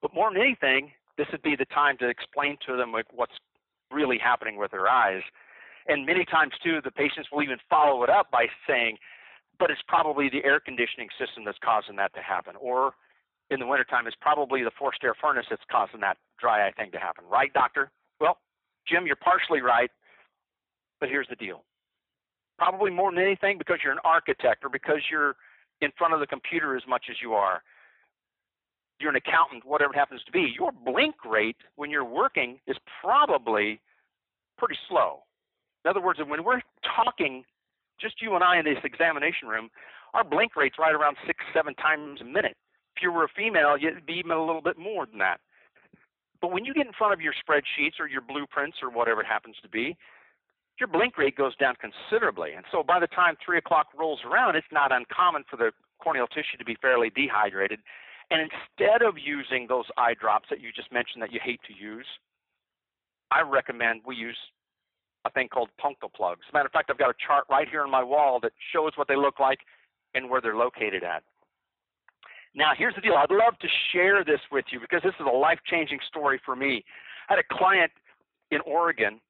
[0.00, 3.36] But more than anything, this would be the time to explain to them like what's
[3.92, 5.22] really happening with their eyes.
[5.88, 8.98] And many times, too, the patients will even follow it up by saying,
[9.58, 12.54] but it's probably the air conditioning system that's causing that to happen.
[12.60, 12.92] Or
[13.50, 16.90] in the wintertime it's probably the forced air furnace that's causing that dry eye thing
[16.92, 17.24] to happen.
[17.30, 17.90] Right, doctor?
[18.18, 18.38] Well,
[18.88, 19.90] Jim, you're partially right,
[21.00, 21.64] but here's the deal.
[22.58, 25.34] probably more than anything because you're an architect or because you're
[25.80, 27.62] in front of the computer as much as you are.
[29.00, 30.52] You're an accountant, whatever it happens to be.
[30.56, 33.80] Your blink rate when you're working is probably
[34.58, 35.24] pretty slow.
[35.84, 37.44] In other words, when we're talking,
[38.00, 39.68] just you and I in this examination room,
[40.14, 42.56] our blink rate's right around six, seven times a minute.
[42.96, 45.40] If you were a female, it'd be even a little bit more than that.
[46.40, 49.26] But when you get in front of your spreadsheets or your blueprints or whatever it
[49.26, 49.96] happens to be,
[50.78, 52.52] your blink rate goes down considerably.
[52.52, 55.70] And so by the time three o'clock rolls around, it's not uncommon for the
[56.02, 57.80] corneal tissue to be fairly dehydrated.
[58.30, 61.74] And instead of using those eye drops that you just mentioned that you hate to
[61.74, 62.06] use,
[63.30, 64.36] I recommend we use
[65.24, 66.40] a thing called punctal plugs.
[66.50, 68.92] A matter of fact, I've got a chart right here on my wall that shows
[68.96, 69.60] what they look like
[70.14, 71.22] and where they're located at.
[72.54, 73.14] Now, here's the deal.
[73.14, 76.84] I'd love to share this with you because this is a life-changing story for me.
[77.28, 77.90] I had a client
[78.50, 79.20] in Oregon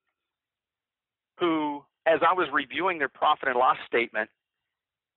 [1.38, 4.28] who, as I was reviewing their profit and loss statement,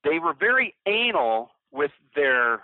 [0.03, 2.63] they were very anal with their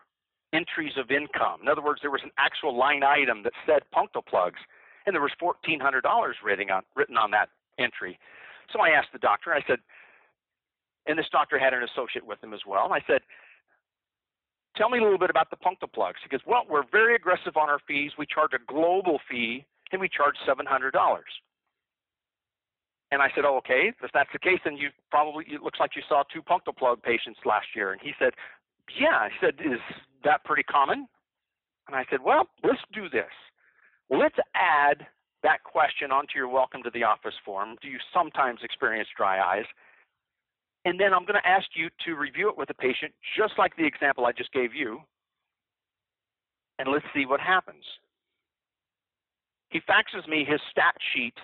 [0.53, 1.61] entries of income.
[1.61, 4.59] In other words, there was an actual line item that said punctal plugs,
[5.05, 6.01] and there was $1,400
[6.43, 8.19] written on, written on that entry.
[8.73, 9.79] So I asked the doctor, I said,
[11.07, 13.21] and this doctor had an associate with him as well, I said,
[14.77, 16.19] tell me a little bit about the punctal plugs.
[16.23, 18.11] He goes, well, we're very aggressive on our fees.
[18.17, 20.63] We charge a global fee, and we charge $700.
[23.11, 25.91] And I said, oh, okay, if that's the case, then you probably, it looks like
[25.95, 27.91] you saw two punctal plug patients last year.
[27.91, 28.31] And he said,
[28.99, 29.17] yeah.
[29.19, 29.79] I said, is
[30.23, 31.07] that pretty common?
[31.87, 33.31] And I said, well, let's do this.
[34.09, 35.05] Let's add
[35.43, 37.75] that question onto your welcome to the office form.
[37.81, 39.65] Do you sometimes experience dry eyes?
[40.85, 43.75] And then I'm going to ask you to review it with the patient, just like
[43.75, 44.99] the example I just gave you.
[46.79, 47.83] And let's see what happens.
[49.69, 51.35] He faxes me his stat sheet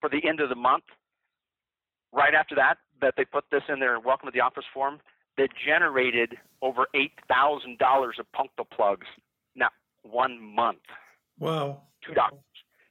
[0.00, 0.84] for the end of the month.
[2.12, 5.00] Right after that, that they put this in their welcome to the office form,
[5.36, 7.76] that generated over $8,000
[8.18, 9.06] of punctal plugs,
[9.54, 9.68] now
[10.02, 10.78] one month.
[11.38, 11.82] Wow.
[12.06, 12.40] Two doctors.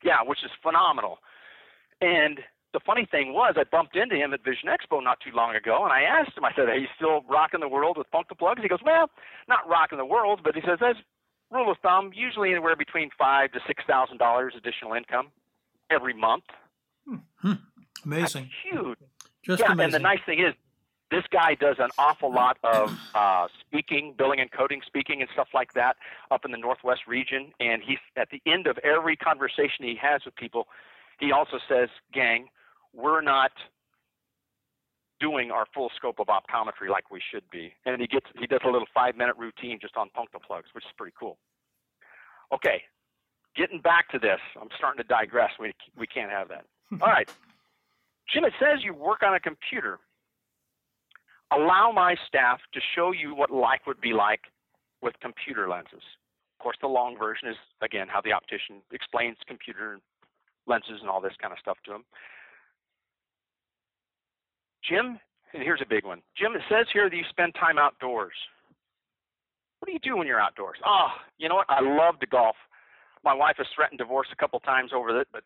[0.04, 1.18] Yeah, which is phenomenal.
[2.02, 2.40] And
[2.74, 5.84] the funny thing was, I bumped into him at Vision Expo not too long ago,
[5.84, 8.62] and I asked him, I said, Are you still rocking the world with punctal plugs?
[8.62, 9.10] He goes, Well,
[9.48, 10.96] not rocking the world, but he says, As
[11.52, 15.30] rule of thumb, usually anywhere between five to six thousand dollars additional income
[15.90, 16.44] every month.
[17.08, 17.54] Hmm.
[18.04, 18.50] Amazing.
[18.72, 18.98] That's huge.
[19.44, 19.86] Just yeah, amazing.
[19.86, 20.54] and the nice thing is,
[21.16, 25.48] this guy does an awful lot of uh, speaking, billing and coding speaking and stuff
[25.54, 25.96] like that
[26.30, 27.54] up in the Northwest region.
[27.62, 30.68] And he's at the end of every conversation he has with people,
[31.20, 32.50] he also says, "Gang,
[32.94, 33.52] we're not
[35.22, 38.60] doing our full scope of optometry like we should be." And he gets he does
[38.66, 41.38] a little five minute routine just on punctal plugs, which is pretty cool.
[42.54, 42.84] Okay,
[43.56, 45.52] getting back to this, I'm starting to digress.
[45.62, 46.66] We we can't have that.
[47.02, 47.32] All right,
[48.34, 48.44] Jim.
[48.44, 50.00] It says you work on a computer
[51.52, 54.42] allow my staff to show you what life would be like
[55.02, 56.04] with computer lenses.
[56.60, 60.00] Of course, the long version is, again, how the optician explains computer
[60.68, 62.06] lenses and all this kind of stuff to them.
[64.88, 65.20] Jim,
[65.54, 66.22] and here's a big one.
[66.38, 68.34] Jim, it says here that you spend time outdoors.
[69.80, 70.78] What do you do when you're outdoors?
[70.86, 71.70] Oh, you know what?
[71.70, 72.56] I love to golf.
[73.24, 75.44] My wife has threatened divorce a couple times over it, but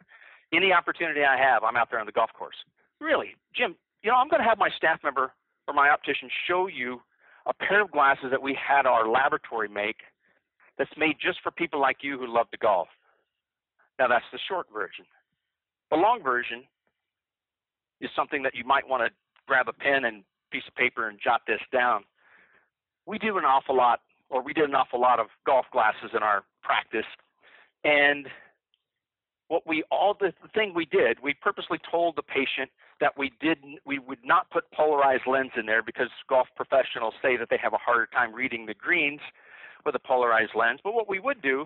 [0.54, 2.56] any opportunity I have, I'm out there on the golf course.
[3.00, 5.32] Really, Jim, you know, I'm going to have my staff member
[5.70, 7.00] or my optician show you
[7.46, 9.98] a pair of glasses that we had our laboratory make
[10.78, 12.88] that's made just for people like you who love to golf.
[14.00, 15.06] Now that's the short version.
[15.92, 16.64] The long version
[18.02, 19.10] is something that you might want to
[19.48, 22.04] grab a pen and piece of paper and jot this down.
[23.06, 26.24] We do an awful lot, or we did an awful lot of golf glasses in
[26.24, 27.06] our practice.
[27.84, 28.28] And
[29.50, 33.80] what we all the, thing we did, we purposely told the patient that we didn't
[33.86, 37.74] we would not put polarized lens in there because golf professionals say that they have
[37.74, 39.22] a harder time reading the greens
[39.86, 40.80] with a polarized lens.
[40.84, 41.66] But what we would do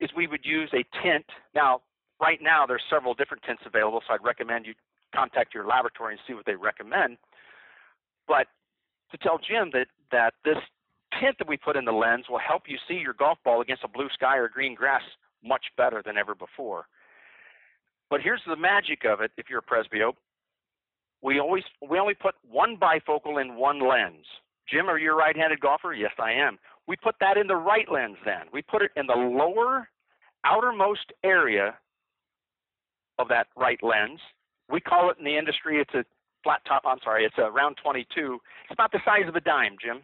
[0.00, 1.24] is we would use a tint.
[1.54, 1.80] Now,
[2.20, 4.74] right now there's several different tints available, so I'd recommend you
[5.14, 7.16] contact your laboratory and see what they recommend.
[8.26, 8.46] But
[9.10, 10.58] to tell Jim that that this
[11.18, 13.84] tint that we put in the lens will help you see your golf ball against
[13.84, 15.02] a blue sky or green grass
[15.42, 16.86] much better than ever before.
[18.10, 20.16] But here's the magic of it if you're a presbyope
[21.22, 24.24] we always we only put one bifocal in one lens.
[24.70, 25.94] Jim, are you a right-handed golfer?
[25.94, 26.58] Yes, I am.
[26.86, 28.46] We put that in the right lens then.
[28.52, 29.88] We put it in the lower
[30.44, 31.74] outermost area
[33.18, 34.20] of that right lens.
[34.70, 36.04] We call it in the industry it's a
[36.44, 38.38] flat top, I'm sorry, it's a round 22.
[38.64, 40.02] It's about the size of a dime, Jim.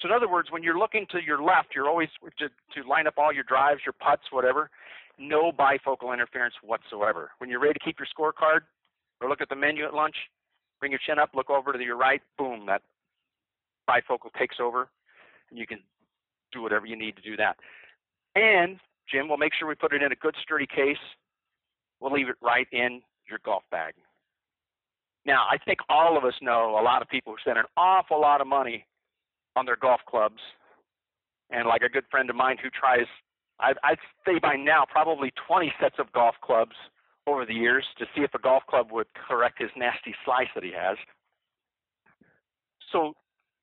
[0.00, 3.06] So in other words, when you're looking to your left, you're always to, to line
[3.06, 4.70] up all your drives, your putts, whatever,
[5.18, 7.30] no bifocal interference whatsoever.
[7.38, 8.60] When you're ready to keep your scorecard
[9.20, 10.16] or look at the menu at lunch,
[10.82, 12.82] bring your chin up, look over to your right, boom, that
[13.88, 14.88] bifocal takes over,
[15.48, 15.78] and you can
[16.50, 17.56] do whatever you need to do that.
[18.34, 20.96] And Jim, we'll make sure we put it in a good sturdy case.
[22.00, 23.94] We'll leave it right in your golf bag.
[25.24, 28.20] Now, I think all of us know a lot of people who spend an awful
[28.20, 28.84] lot of money
[29.54, 30.40] on their golf clubs.
[31.50, 33.06] And like a good friend of mine who tries,
[33.60, 36.74] I'd, I'd say by now, probably 20 sets of golf clubs
[37.26, 40.64] over the years to see if a golf club would correct his nasty slice that
[40.64, 40.96] he has.
[42.90, 43.14] So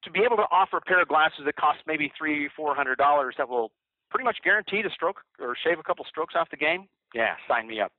[0.03, 2.97] to be able to offer a pair of glasses that cost maybe three, four hundred
[2.97, 3.71] dollars that will
[4.09, 7.67] pretty much guarantee to stroke or shave a couple strokes off the game, yeah, sign
[7.67, 7.91] me up.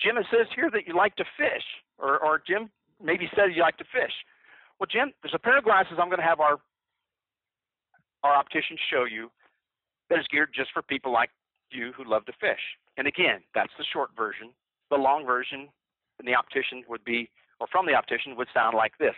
[0.00, 1.62] Jim, it says here that you like to fish,
[1.98, 2.70] or, or Jim
[3.02, 4.12] maybe says you like to fish.
[4.78, 6.58] Well, Jim, there's a pair of glasses I'm going to have our
[8.24, 9.30] our optician show you
[10.08, 11.30] that is geared just for people like
[11.70, 12.60] you who love to fish.
[12.96, 14.50] And again, that's the short version.
[14.90, 15.68] The long version,
[16.18, 19.14] and the optician would be, or from the optician, would sound like this.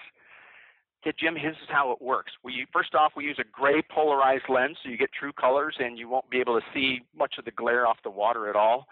[1.02, 2.32] Okay, Jim, this is how it works.
[2.42, 5.98] We first off, we use a gray polarized lens, so you get true colors, and
[5.98, 8.86] you won't be able to see much of the glare off the water at all.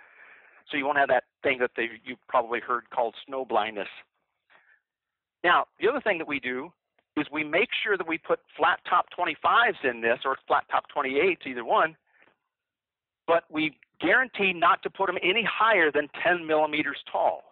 [0.70, 1.70] So you won't have that thing that
[2.04, 3.88] you've probably heard called snow blindness.
[5.42, 6.72] Now, the other thing that we do
[7.16, 10.84] is we make sure that we put flat top 25s in this or flat top
[10.94, 11.96] 28s, either one,
[13.26, 17.42] but we guarantee not to put them any higher than 10 millimeters tall.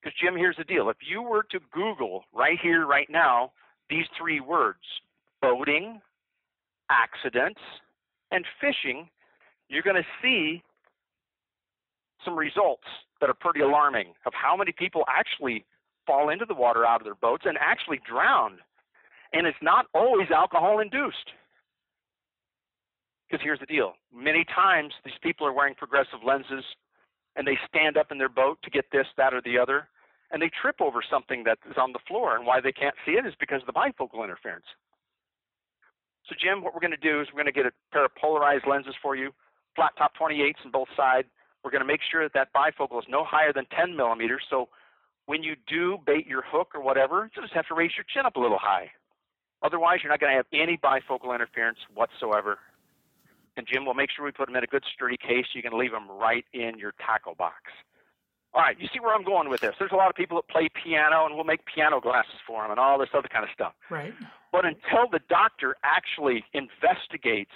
[0.00, 0.88] Because, Jim, here's the deal.
[0.90, 3.52] If you were to Google right here, right now,
[3.88, 4.80] these three words
[5.40, 6.00] boating,
[6.90, 7.60] accidents,
[8.30, 9.08] and fishing,
[9.68, 10.62] you're going to see
[12.24, 12.86] some results
[13.20, 15.64] that are pretty alarming of how many people actually
[16.06, 18.58] fall into the water out of their boats and actually drown.
[19.32, 21.30] And it's not always alcohol induced.
[23.32, 26.64] Because here's the deal many times these people are wearing progressive lenses
[27.34, 29.88] and they stand up in their boat to get this, that, or the other,
[30.30, 32.36] and they trip over something that is on the floor.
[32.36, 34.66] And why they can't see it is because of the bifocal interference.
[36.28, 38.14] So, Jim, what we're going to do is we're going to get a pair of
[38.20, 39.32] polarized lenses for you,
[39.76, 41.26] flat top 28s on both sides.
[41.64, 44.42] We're going to make sure that that bifocal is no higher than 10 millimeters.
[44.50, 44.68] So
[45.24, 48.26] when you do bait your hook or whatever, you just have to raise your chin
[48.26, 48.90] up a little high.
[49.62, 52.58] Otherwise, you're not going to have any bifocal interference whatsoever.
[53.56, 55.46] And Jim will make sure we put them in a good sturdy case.
[55.54, 57.56] You can leave them right in your tackle box.
[58.54, 59.74] All right, you see where I'm going with this.
[59.78, 62.70] There's a lot of people that play piano, and we'll make piano glasses for them
[62.70, 63.72] and all this other kind of stuff.
[63.90, 64.12] Right.
[64.52, 67.52] But until the doctor actually investigates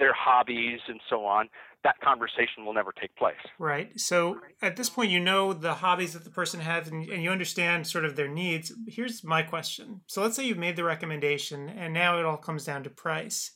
[0.00, 1.48] their hobbies and so on,
[1.84, 3.36] that conversation will never take place.
[3.58, 3.98] Right.
[4.00, 7.30] So at this point, you know the hobbies that the person has and, and, you
[7.30, 8.72] understand sort of their needs.
[8.88, 10.00] Here's my question.
[10.06, 13.53] So let's say you've made the recommendation and now it all comes down to price.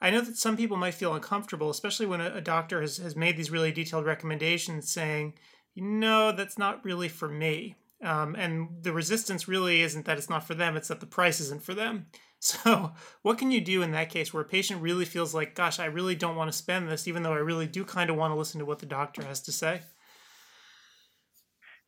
[0.00, 3.16] I know that some people might feel uncomfortable, especially when a, a doctor has, has
[3.16, 5.34] made these really detailed recommendations saying,
[5.74, 7.76] no, that's not really for me.
[8.02, 11.40] Um, and the resistance really isn't that it's not for them, it's that the price
[11.40, 12.06] isn't for them.
[12.40, 15.80] So, what can you do in that case where a patient really feels like, gosh,
[15.80, 18.30] I really don't want to spend this, even though I really do kind of want
[18.30, 19.80] to listen to what the doctor has to say?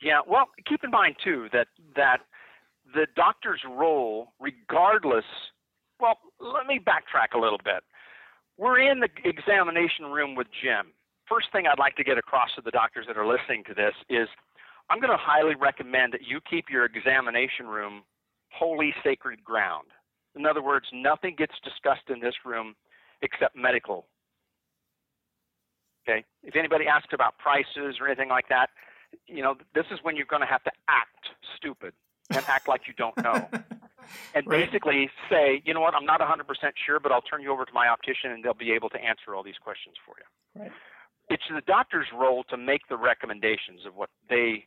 [0.03, 2.23] Yeah, well, keep in mind too that that
[2.95, 5.25] the doctor's role, regardless.
[6.01, 7.85] Well, let me backtrack a little bit.
[8.61, 10.93] We're in the examination room with Jim.
[11.27, 13.95] First thing I'd like to get across to the doctors that are listening to this
[14.11, 14.29] is
[14.91, 18.03] I'm going to highly recommend that you keep your examination room
[18.53, 19.87] holy sacred ground.
[20.37, 22.75] In other words, nothing gets discussed in this room
[23.23, 24.05] except medical.
[26.07, 26.23] Okay?
[26.43, 28.69] If anybody asks about prices or anything like that,
[29.27, 31.95] you know, this is when you're going to have to act stupid
[32.29, 33.49] and act like you don't know.
[34.35, 34.67] and right.
[34.67, 36.45] basically say, you know what, I'm not 100%
[36.87, 39.35] sure, but I'll turn you over to my optician and they'll be able to answer
[39.35, 40.63] all these questions for you.
[40.63, 40.73] Right.
[41.29, 44.67] It's the doctor's role to make the recommendations of what they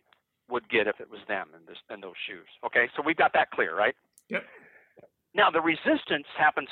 [0.49, 2.47] would get if it was them in, this, in those shoes.
[2.65, 3.95] Okay, so we've got that clear, right?
[4.29, 4.43] Yep.
[5.34, 6.69] Now, the resistance happens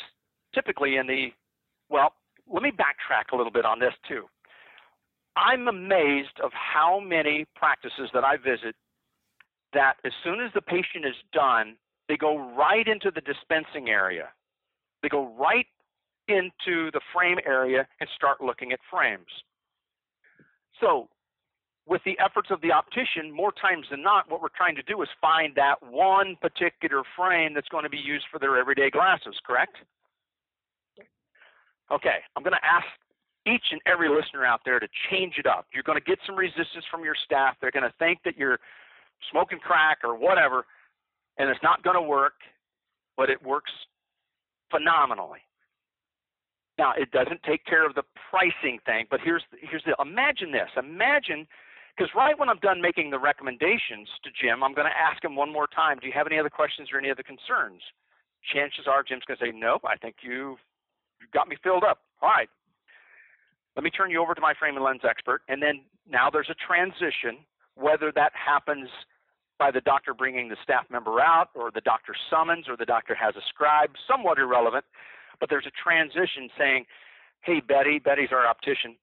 [0.53, 1.27] typically in the,
[1.89, 2.13] well,
[2.49, 4.25] let me backtrack a little bit on this too.
[5.35, 8.75] I'm amazed of how many practices that I visit
[9.73, 11.77] that as soon as the patient is done,
[12.11, 14.27] they go right into the dispensing area.
[15.01, 15.65] They go right
[16.27, 19.31] into the frame area and start looking at frames.
[20.81, 21.07] So
[21.87, 25.01] with the efforts of the optician, more times than not, what we're trying to do
[25.01, 29.35] is find that one particular frame that's going to be used for their everyday glasses,
[29.47, 29.77] correct?
[31.89, 32.87] Okay, I'm going to ask
[33.47, 35.65] each and every listener out there to change it up.
[35.73, 37.55] You're going to get some resistance from your staff.
[37.61, 38.59] They're going to think that you're
[39.31, 40.65] smoking crack or whatever,
[41.41, 42.37] and it's not going to work,
[43.17, 43.71] but it works
[44.69, 45.41] phenomenally.
[46.77, 50.69] Now, it doesn't take care of the pricing thing, but here's here's the imagine this.
[50.77, 51.47] Imagine
[51.95, 55.35] Because right when I'm done making the recommendations to Jim, I'm going to ask him
[55.35, 57.81] one more time, do you have any other questions or any other concerns?
[58.53, 60.57] Chances are Jim's going to say, nope, I think you
[61.19, 61.99] you got me filled up.
[62.21, 62.49] All right.
[63.75, 65.41] Let me turn you over to my frame and lens expert.
[65.47, 68.89] And then now there's a transition, whether that happens
[69.61, 73.13] by the doctor bringing the staff member out or the doctor summons or the doctor
[73.13, 74.83] has a scribe, somewhat irrelevant.
[75.39, 76.85] But there's a transition saying,
[77.41, 78.97] hey, Betty, Betty's our optician.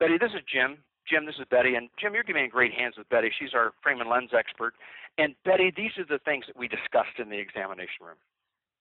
[0.00, 0.82] Betty, this is Jim.
[1.06, 1.76] Jim, this is Betty.
[1.76, 3.30] And Jim, you're giving great hands with Betty.
[3.38, 4.74] She's our frame and lens expert.
[5.16, 8.18] And Betty, these are the things that we discussed in the examination room.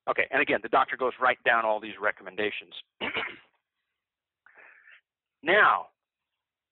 [0.10, 2.74] Okay, and again, the doctor goes right down all these recommendations.
[5.44, 5.93] now,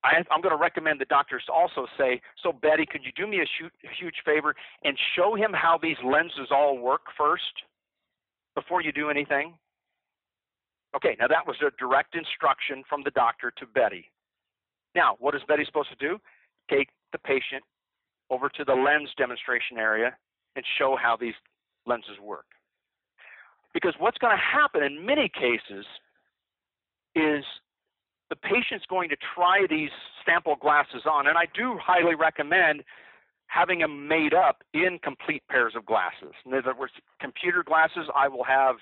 [0.04, 3.39] I, am going to recommend the doctors also say, so Betty, could you do me
[3.41, 3.45] a
[3.99, 7.54] huge favor and show him how these lenses all work first
[8.56, 9.54] before you do anything?
[10.95, 14.12] Okay, now that was a direct instruction from the doctor to Betty.
[14.95, 16.20] Now, what is Betty supposed to do?
[16.70, 17.64] Take the patient
[18.30, 20.16] over to the lens demonstration area
[20.56, 21.34] and show how these
[21.86, 22.45] lenses work.
[23.74, 25.86] Because what's going to happen in many cases
[27.16, 27.43] is
[28.32, 29.91] the patient's going to try these
[30.25, 32.82] sample glasses on, and I do highly recommend
[33.47, 36.32] having them made up in complete pairs of glasses.
[36.45, 38.77] In other words, computer glasses, I will have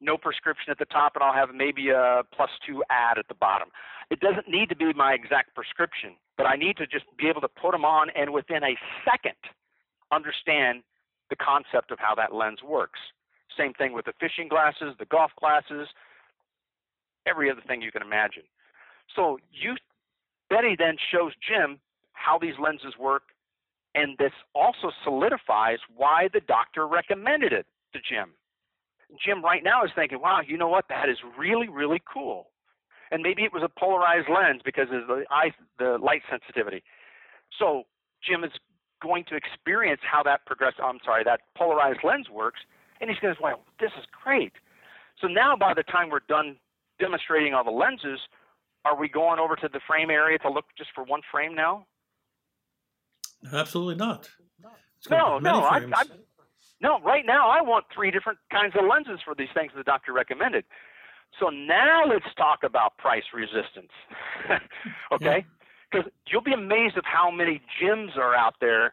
[0.00, 3.34] no prescription at the top, and I'll have maybe a plus two add at the
[3.34, 3.68] bottom.
[4.08, 7.40] It doesn't need to be my exact prescription, but I need to just be able
[7.40, 9.38] to put them on and within a second
[10.12, 10.84] understand
[11.28, 13.00] the concept of how that lens works.
[13.58, 15.88] Same thing with the fishing glasses, the golf glasses,
[17.26, 18.44] every other thing you can imagine.
[19.14, 19.76] So you,
[20.50, 21.78] Betty then shows Jim
[22.12, 23.22] how these lenses work,
[23.94, 28.30] and this also solidifies why the doctor recommended it to Jim.
[29.22, 30.86] Jim right now is thinking, wow, you know what?
[30.88, 32.48] That is really, really cool.
[33.10, 36.82] And maybe it was a polarized lens because of the eye, the light sensitivity.
[37.58, 37.82] So
[38.26, 38.52] Jim is
[39.02, 40.74] going to experience how that progress.
[40.82, 42.60] I'm sorry, that polarized lens works,
[43.00, 44.52] and he's going to say, "Well, this is great."
[45.20, 46.56] So now, by the time we're done
[46.98, 48.20] demonstrating all the lenses,
[48.84, 51.86] are we going over to the frame area to look just for one frame now?
[53.52, 54.28] Absolutely not.
[55.10, 56.04] No, no, I, I,
[56.80, 57.00] no.
[57.00, 60.64] Right now, I want three different kinds of lenses for these things the doctor recommended.
[61.40, 63.90] So now let's talk about price resistance.
[65.12, 65.44] okay?
[65.90, 66.30] Because yeah.
[66.30, 68.92] you'll be amazed of how many Jims are out there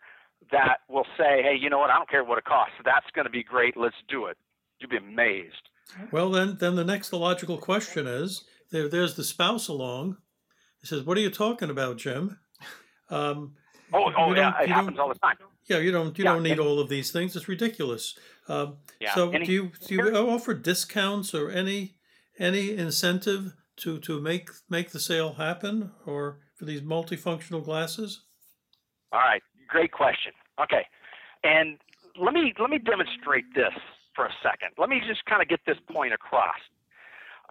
[0.52, 1.90] that will say, hey, you know what?
[1.90, 2.74] I don't care what it costs.
[2.84, 3.78] That's going to be great.
[3.78, 4.38] Let's do it.
[4.80, 5.70] You'll be amazed.
[6.12, 10.18] Well, then, then the next logical question is there, there's the spouse along.
[10.82, 12.40] He says, "What are you talking about, Jim?"
[13.10, 13.56] Um,
[13.92, 15.38] oh, oh yeah, it happens all the time.
[15.68, 17.36] Yeah, you don't you yeah, don't need all of these things.
[17.36, 18.18] It's ridiculous.
[18.48, 21.96] Um, yeah, so do you do you offer discounts or any
[22.38, 28.22] any incentive to to make make the sale happen or for these multifunctional glasses?
[29.12, 30.34] All right, great question.
[30.62, 30.86] Okay,
[31.44, 31.78] and
[32.20, 33.74] let me let me demonstrate this
[34.16, 34.70] for a second.
[34.78, 36.60] Let me just kind of get this point across.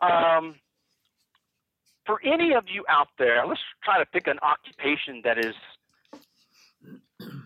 [0.00, 0.56] Um,
[2.08, 5.54] for any of you out there, let's try to pick an occupation that is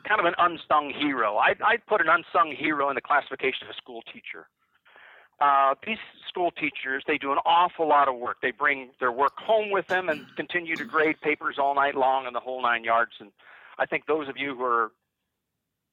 [0.06, 1.36] kind of an unsung hero.
[1.36, 4.46] I'd, I'd put an unsung hero in the classification of a school teacher.
[5.40, 5.98] Uh, these
[6.28, 8.36] school teachers, they do an awful lot of work.
[8.40, 12.26] They bring their work home with them and continue to grade papers all night long
[12.26, 13.12] and the whole nine yards.
[13.18, 13.32] And
[13.80, 14.92] I think those of you who are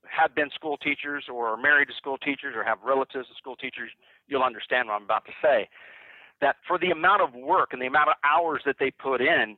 [0.06, 3.56] have been school teachers or are married to school teachers or have relatives of school
[3.56, 3.90] teachers,
[4.28, 5.70] you'll understand what I'm about to say
[6.42, 9.58] that for the amount of work and the amount of hours that they put in,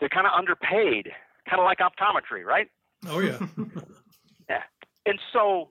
[0.00, 1.10] they're kind of underpaid,
[1.48, 2.68] kind of like optometry, right?
[3.06, 3.38] Oh yeah.
[4.48, 4.62] yeah.
[5.06, 5.68] And so,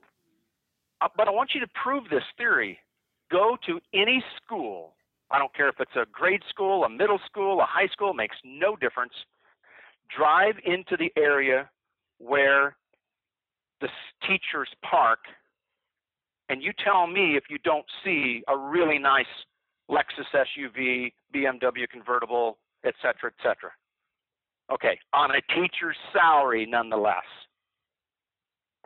[1.00, 2.78] uh, but I want you to prove this theory.
[3.30, 4.94] Go to any school.
[5.30, 8.36] I don't care if it's a grade school, a middle school, a high school, makes
[8.44, 9.14] no difference.
[10.14, 11.70] Drive into the area
[12.18, 12.76] where
[13.80, 13.88] the
[14.26, 15.20] teachers park,
[16.50, 19.24] and you tell me if you don't see a really nice
[19.90, 23.70] Lexus SUV, BMW convertible, et cetera, et cetera.
[24.72, 27.24] Okay, on a teacher's salary nonetheless.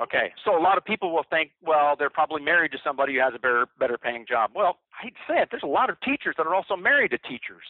[0.01, 3.20] Okay, so a lot of people will think, well, they're probably married to somebody who
[3.20, 4.51] has a better, better paying job.
[4.55, 7.12] Well, I hate to say it, there's a lot of teachers that are also married
[7.12, 7.64] to teachers.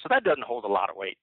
[0.00, 1.18] So that doesn't hold a lot of weight.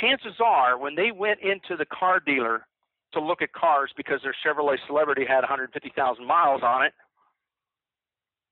[0.00, 2.66] Chances are, when they went into the car dealer
[3.12, 6.92] to look at cars because their Chevrolet Celebrity had 150,000 miles on it,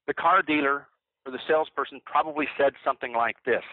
[0.07, 0.87] the car dealer
[1.27, 3.65] or the salesperson probably said something like this.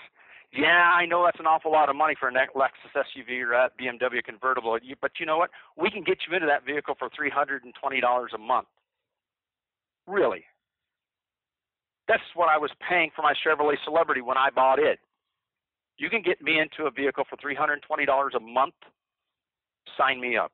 [0.54, 3.70] Yeah, I know that's an awful lot of money for a Lexus SUV or a
[3.80, 5.50] BMW convertible, but you know what?
[5.78, 7.64] We can get you into that vehicle for $320
[8.34, 8.68] a month.
[10.08, 10.46] Really?
[12.08, 15.00] That's what I was paying for my Chevrolet Celebrity when I bought it.
[15.98, 18.74] You can get me into a vehicle for $320 a month
[19.98, 20.52] sign me up.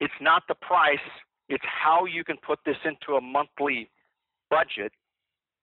[0.00, 0.98] It's not the price,
[1.48, 3.90] it's how you can put this into a monthly
[4.48, 4.92] budget.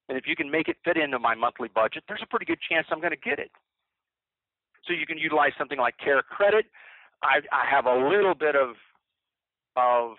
[0.10, 2.60] And if you can make it fit into my monthly budget, there's a pretty good
[2.68, 3.51] chance I'm going to get it.
[4.86, 6.66] So you can utilize something like Care Credit.
[7.22, 8.76] I, I have a little bit of
[9.76, 10.16] of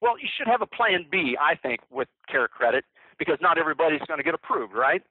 [0.00, 2.84] well, you should have a plan B, I think, with Care Credit
[3.18, 5.02] because not everybody's going to get approved, right?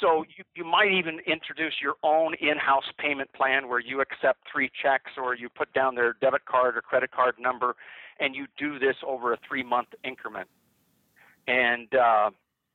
[0.00, 4.70] So you, you might even introduce your own in-house payment plan where you accept three
[4.80, 7.74] checks or you put down their debit card or credit card number
[8.20, 10.48] and you do this over a three-month increment.
[11.46, 12.30] And uh,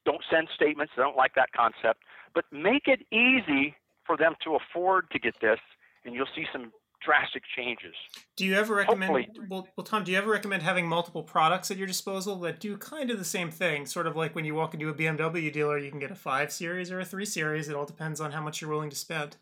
[0.06, 0.94] don't send statements.
[0.98, 2.04] I don't like that concept.
[2.34, 5.60] But make it easy for them to afford to get this,
[6.06, 6.72] and you'll see some
[7.04, 7.94] drastic changes.
[8.36, 9.12] Do you ever recommend?
[9.12, 9.48] Hopefully.
[9.50, 12.78] Well, well, Tom, do you ever recommend having multiple products at your disposal that do
[12.78, 13.86] kind of the same thing?
[13.86, 16.52] Sort of like when you walk into a BMW dealer, you can get a five
[16.52, 17.70] series or a three series.
[17.70, 19.38] It all depends on how much you're willing to spend.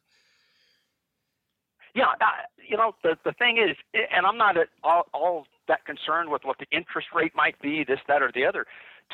[1.93, 2.26] Yeah, uh,
[2.67, 6.43] you know the the thing is, and I'm not at all, all that concerned with
[6.43, 8.65] what the interest rate might be, this, that, or the other.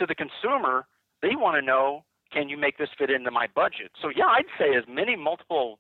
[0.02, 0.88] To the consumer,
[1.22, 3.92] they want to know, can you make this fit into my budget?
[4.02, 5.78] So yeah, I'd say as many multiple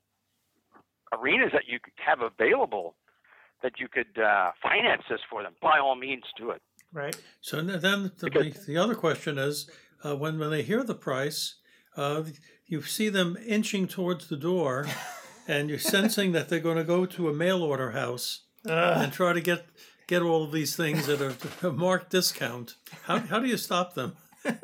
[1.11, 2.93] arenas that you have available
[3.63, 6.61] that you could uh, finance this for them, by all means do it.
[6.93, 7.19] Right.
[7.41, 9.67] So then the, the, the other question is
[10.03, 11.55] uh, when, when they hear the price,
[11.97, 12.21] uh,
[12.67, 14.85] you see them inching towards the door
[15.47, 19.33] and you're sensing that they're going to go to a mail order house and try
[19.33, 19.65] to get
[20.11, 21.33] get all of these things at a,
[21.65, 22.75] a marked discount.
[23.03, 24.17] How, how do you stop them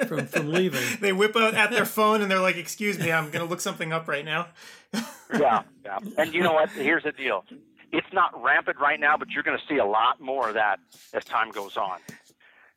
[0.05, 0.83] from, from leaving?
[0.99, 3.61] They whip out at their phone and they're like, "Excuse me, I'm going to look
[3.61, 4.47] something up right now."
[5.33, 5.99] yeah, yeah.
[6.17, 6.69] And you know what?
[6.71, 7.45] Here's the deal.
[7.93, 10.79] It's not rampant right now, but you're going to see a lot more of that
[11.13, 11.99] as time goes on.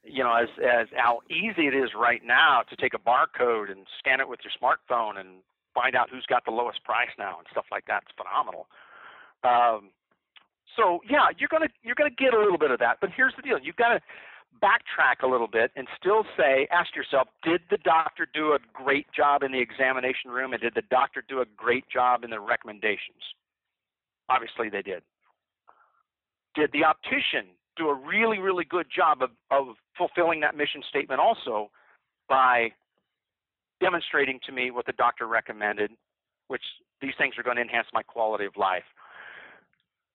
[0.04, 3.84] You know, as as how easy it is right now to take a barcode and
[3.98, 5.42] scan it with your smartphone and
[5.74, 8.04] find out who's got the lowest price now and stuff like that.
[8.06, 8.68] It's phenomenal.
[9.42, 9.90] Um,
[10.76, 12.98] so yeah, you're gonna you're gonna get a little bit of that.
[13.00, 14.00] But here's the deal: you've got to
[14.62, 19.06] backtrack a little bit and still say, ask yourself, did the doctor do a great
[19.16, 22.40] job in the examination room, and did the doctor do a great job in the
[22.40, 23.22] recommendations?
[24.28, 25.02] Obviously, they did.
[26.54, 31.20] Did the optician do a really, really good job of, of fulfilling that mission statement
[31.20, 31.70] also
[32.28, 32.70] by
[33.80, 35.90] demonstrating to me what the doctor recommended,
[36.48, 36.62] which
[37.00, 38.84] these things are going to enhance my quality of life?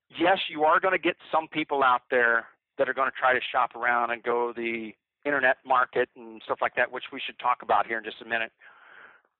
[0.09, 2.45] Yes, you are going to get some people out there
[2.77, 4.91] that are going to try to shop around and go the
[5.25, 8.25] internet market and stuff like that, which we should talk about here in just a
[8.25, 8.51] minute.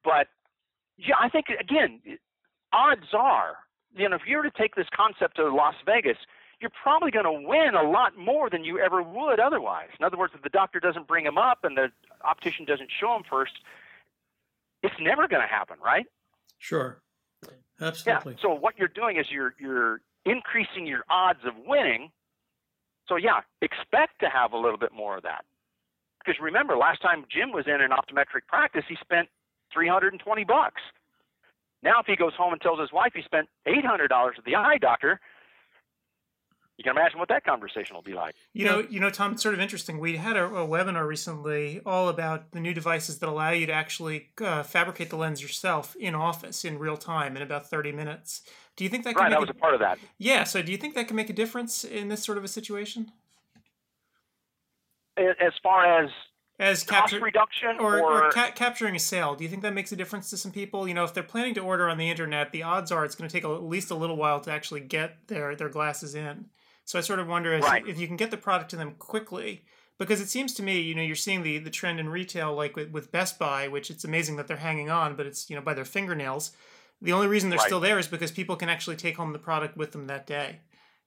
[0.03, 0.27] But
[0.97, 2.01] yeah, I think again,
[2.73, 3.57] odds are,
[3.95, 6.17] you know, if you were to take this concept to Las Vegas,
[6.59, 9.89] you're probably going to win a lot more than you ever would otherwise.
[9.99, 11.91] In other words, if the doctor doesn't bring him up and the
[12.23, 13.53] optician doesn't show him first,
[14.81, 16.05] it's never going to happen, right?
[16.59, 17.01] Sure,
[17.81, 18.33] absolutely.
[18.33, 18.41] Yeah.
[18.41, 22.11] So what you're doing is you're you're increasing your odds of winning
[23.07, 25.45] so yeah, expect to have a little bit more of that.
[26.19, 29.29] Because remember, last time Jim was in an optometric practice, he spent
[29.73, 30.81] 320 bucks.
[31.83, 34.77] Now, if he goes home and tells his wife he spent $800 at the eye
[34.81, 35.19] doctor,
[36.77, 38.35] you can imagine what that conversation will be like.
[38.53, 39.97] You know, you know, Tom, it's sort of interesting.
[39.97, 43.71] We had a, a webinar recently all about the new devices that allow you to
[43.71, 48.41] actually uh, fabricate the lens yourself in office in real time in about 30 minutes.
[48.75, 49.29] Do you think that can right?
[49.29, 49.99] Make I was a part of that.
[50.17, 50.43] Yeah.
[50.43, 53.11] So, do you think that can make a difference in this sort of a situation?
[55.17, 56.09] As far as
[56.59, 59.91] as cost reduction or, or, or ca- capturing a sale, do you think that makes
[59.91, 60.87] a difference to some people?
[60.87, 63.29] You know, if they're planning to order on the internet, the odds are it's going
[63.29, 66.45] to take a, at least a little while to actually get their their glasses in.
[66.85, 67.83] So I sort of wonder right.
[67.87, 69.65] if you can get the product to them quickly,
[69.97, 72.75] because it seems to me, you know, you're seeing the the trend in retail, like
[72.75, 75.61] with, with Best Buy, which it's amazing that they're hanging on, but it's you know
[75.61, 76.51] by their fingernails.
[77.01, 77.67] The only reason they're Right.
[77.67, 80.61] still there is because people can actually take home the product with them that day.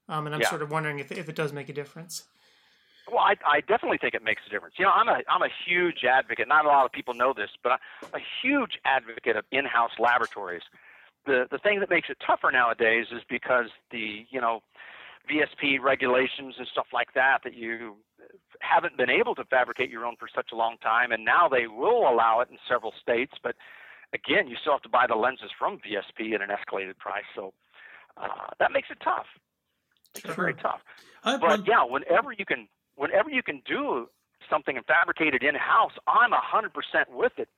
[0.09, 0.49] Um, and I'm Yeah.
[0.49, 2.25] sort of wondering if, if it does make a difference.
[3.07, 4.75] Well, I, I definitely think it makes a difference.
[4.79, 6.47] You know, I'm a I'm a huge advocate.
[6.47, 10.63] Not a lot of people know this, but I'm a huge advocate of in-house laboratories.
[11.25, 14.61] The the thing that makes it tougher nowadays is because the you know
[15.29, 17.97] VSP regulations and stuff like that that you
[18.61, 21.67] haven't been able to fabricate your own for such a long time, and now they
[21.67, 23.33] will allow it in several states.
[23.43, 23.55] But
[24.13, 27.53] again, you still have to buy the lenses from VSP at an escalated price, so
[28.17, 29.27] uh, that makes it tough.
[30.15, 30.81] Makes it very tough
[31.25, 34.09] I've but won- yeah, whenever you can, whenever you can do
[34.51, 37.49] something and fabricate it in house, I'm a hundred percent with it.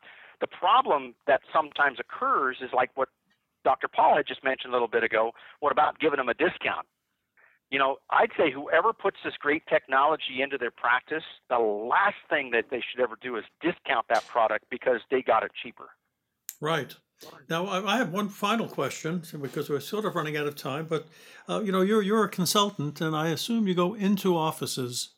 [0.41, 3.09] The problem that sometimes occurs is like what
[3.65, 3.89] Dr.
[3.89, 5.33] Paul had just mentioned a little bit ago.
[5.61, 6.87] What about giving them a discount?
[7.71, 12.51] You know, I'd say whoever puts this great technology into their practice, the last thing
[12.51, 15.91] that they should ever do is discount that product because they got it cheaper.
[16.61, 16.95] Right.
[17.49, 20.87] Now, I have one final question because we're sort of running out of time.
[20.87, 21.07] But
[21.49, 25.11] uh, you know, you're you're a consultant, and I assume you go into offices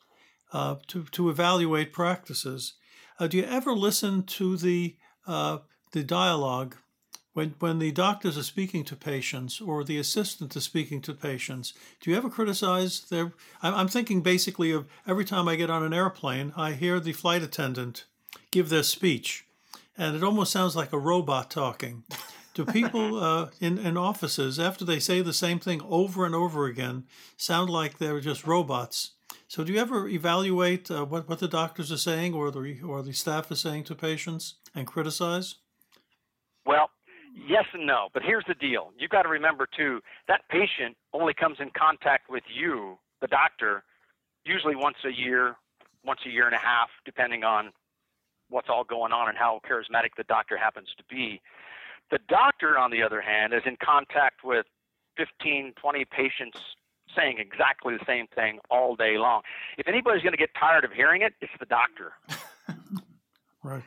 [0.53, 2.75] uh, to to evaluate practices.
[3.19, 4.97] Uh, do you ever listen to the
[5.27, 5.59] uh,
[5.93, 6.77] the dialogue
[7.33, 11.75] when when the doctors are speaking to patients or the assistant is speaking to patients?
[12.01, 13.33] Do you ever criticize their?
[13.63, 17.43] I'm thinking basically of every time I get on an airplane, I hear the flight
[17.43, 18.05] attendant
[18.51, 19.47] give their speech
[19.97, 22.05] and it almost sounds like a robot talking.
[22.55, 26.67] Do people uh, in, in offices, after they say the same thing over and over
[26.67, 27.05] again,
[27.37, 29.13] sound like they're just robots?
[29.49, 33.03] So, do you ever evaluate uh, what, what the doctors are saying or the, or
[33.03, 35.57] the staff is saying to patients and criticize?
[36.65, 36.91] Well,
[37.35, 38.09] yes and no.
[38.13, 42.31] But here's the deal you've got to remember, too, that patient only comes in contact
[42.31, 43.85] with you, the doctor,
[44.45, 45.57] usually once a year,
[46.05, 47.73] once a year and a half, depending on
[48.49, 51.41] what's all going on and how charismatic the doctor happens to be.
[52.11, 54.67] The doctor, on the other hand, is in contact with
[55.17, 56.59] 15, 20 patients
[57.17, 59.43] saying exactly the same thing all day long.
[59.79, 62.13] If anybody's going to get tired of hearing it, it's the doctor.
[63.63, 63.83] right.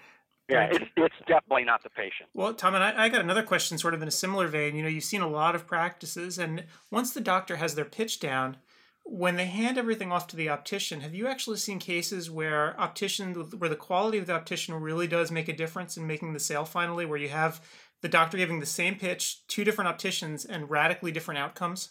[0.50, 2.30] Yeah, it's, it's definitely not the patient.
[2.36, 4.76] Well, Tom, and I, I, got another question sort of in a similar vein.
[4.76, 8.20] You know, you've seen a lot of practices, and once the doctor has their pitch
[8.20, 8.58] down,
[9.04, 13.34] when they hand everything off to the optician, have you actually seen cases where optician,
[13.34, 16.66] where the quality of the optician really does make a difference in making the sale
[16.66, 17.60] finally, where you have
[18.02, 21.89] the doctor giving the same pitch, two different opticians, and radically different outcomes?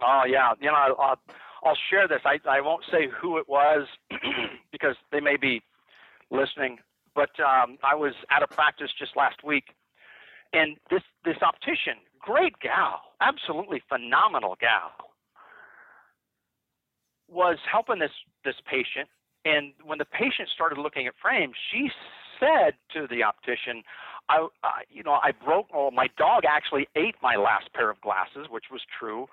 [0.00, 1.18] Oh yeah, you know, I'll,
[1.62, 2.20] I'll share this.
[2.24, 3.86] I I won't say who it was
[4.72, 5.62] because they may be
[6.30, 6.78] listening,
[7.14, 9.64] but um, I was at a practice just last week,
[10.52, 14.92] and this this optician, great gal, absolutely phenomenal gal
[17.28, 18.12] was helping this
[18.44, 19.08] this patient,
[19.44, 21.90] and when the patient started looking at frames, she
[22.38, 23.82] said to the optician,
[24.28, 25.68] "I, uh, you know, I broke.
[25.92, 29.28] My dog actually ate my last pair of glasses, which was true."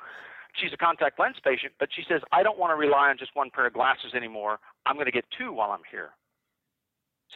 [0.53, 3.35] She's a contact lens patient, but she says, "I don't want to rely on just
[3.35, 4.59] one pair of glasses anymore.
[4.85, 6.11] I'm going to get two while I'm here."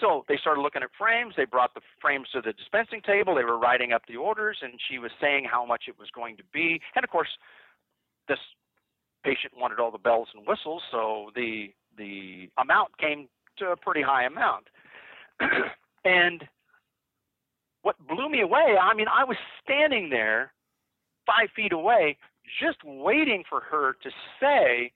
[0.02, 1.34] So they started looking at frames.
[1.38, 3.36] They brought the frames to the dispensing table.
[3.36, 6.38] They were writing up the orders, and she was saying how much it was going
[6.38, 6.82] to be.
[6.96, 7.30] And of course,
[8.28, 8.40] this
[9.24, 11.68] patient wanted all the bells and whistles, so the
[11.98, 14.68] the amount came to a pretty high amount.
[16.06, 16.44] and
[17.84, 20.52] what blew me away, I mean, I was standing there
[21.26, 22.18] five feet away,
[22.62, 24.92] just waiting for her to say,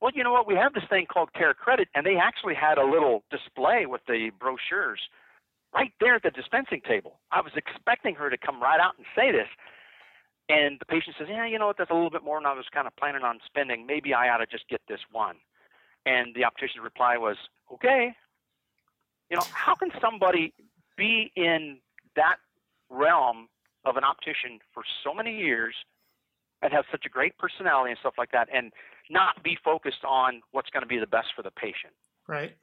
[0.00, 2.78] well, you know what, we have this thing called Care Credit, and they actually had
[2.78, 5.00] a little display with the brochures
[5.74, 7.18] right there at the dispensing table.
[7.32, 9.48] I was expecting her to come right out and say this,
[10.48, 12.52] and the patient says, yeah, you know what, that's a little bit more than I
[12.52, 13.86] was kind of planning on spending.
[13.86, 15.36] Maybe I ought to just get this one.
[16.04, 17.36] And the optician's reply was,
[17.72, 18.14] okay.
[19.30, 20.52] You know, how can somebody
[20.98, 21.78] be in
[22.14, 22.36] that
[22.90, 23.48] realm
[23.86, 25.74] of an optician for so many years
[26.60, 28.72] and have such a great personality and stuff like that and
[29.10, 31.92] not be focused on what's going to be the best for the patient?
[32.26, 32.56] Right.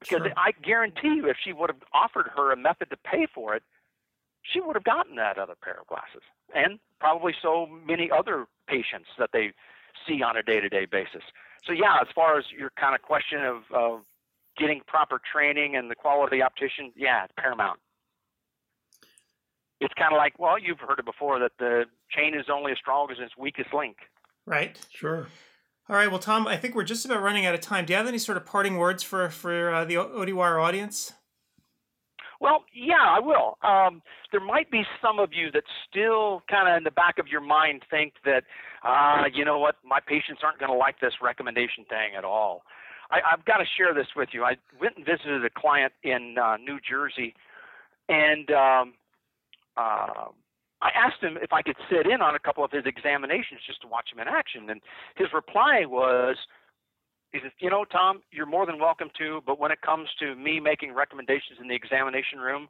[0.00, 0.32] Because sure.
[0.36, 3.62] I guarantee you, if she would have offered her a method to pay for it,
[4.42, 6.22] she would have gotten that other pair of glasses,
[6.54, 9.52] and probably so many other patients that they
[10.06, 11.22] see on a day-to-day basis.
[11.64, 14.00] So yeah, as far as your kind of question of, of
[14.58, 17.80] getting proper training and the quality optician, yeah, it's paramount.
[19.80, 22.78] It's kind of like, well, you've heard it before that the chain is only as
[22.78, 23.96] strong as its weakest link.
[24.46, 24.78] Right.
[24.92, 25.26] Sure.
[25.88, 26.10] All right.
[26.10, 27.84] Well, Tom, I think we're just about running out of time.
[27.84, 31.12] Do you have any sort of parting words for for uh, the ODWire audience?
[32.40, 33.56] Well, yeah, I will.
[33.62, 37.28] Um, there might be some of you that still kind of in the back of
[37.28, 38.44] your mind think that,
[38.82, 42.64] uh, you know what, my patients aren't going to like this recommendation thing at all.
[43.10, 44.44] I, I've got to share this with you.
[44.44, 47.34] I went and visited a client in uh, New Jersey,
[48.08, 48.94] and um,
[49.76, 50.28] uh,
[50.84, 53.80] I asked him if I could sit in on a couple of his examinations just
[53.80, 54.68] to watch him in action.
[54.68, 54.82] And
[55.16, 56.36] his reply was,
[57.32, 60.36] he says, you know, Tom, you're more than welcome to, but when it comes to
[60.36, 62.68] me making recommendations in the examination room,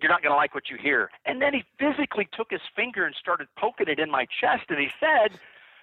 [0.00, 1.10] you're not going to like what you hear.
[1.26, 4.78] And then he physically took his finger and started poking it in my chest, and
[4.78, 5.36] he said,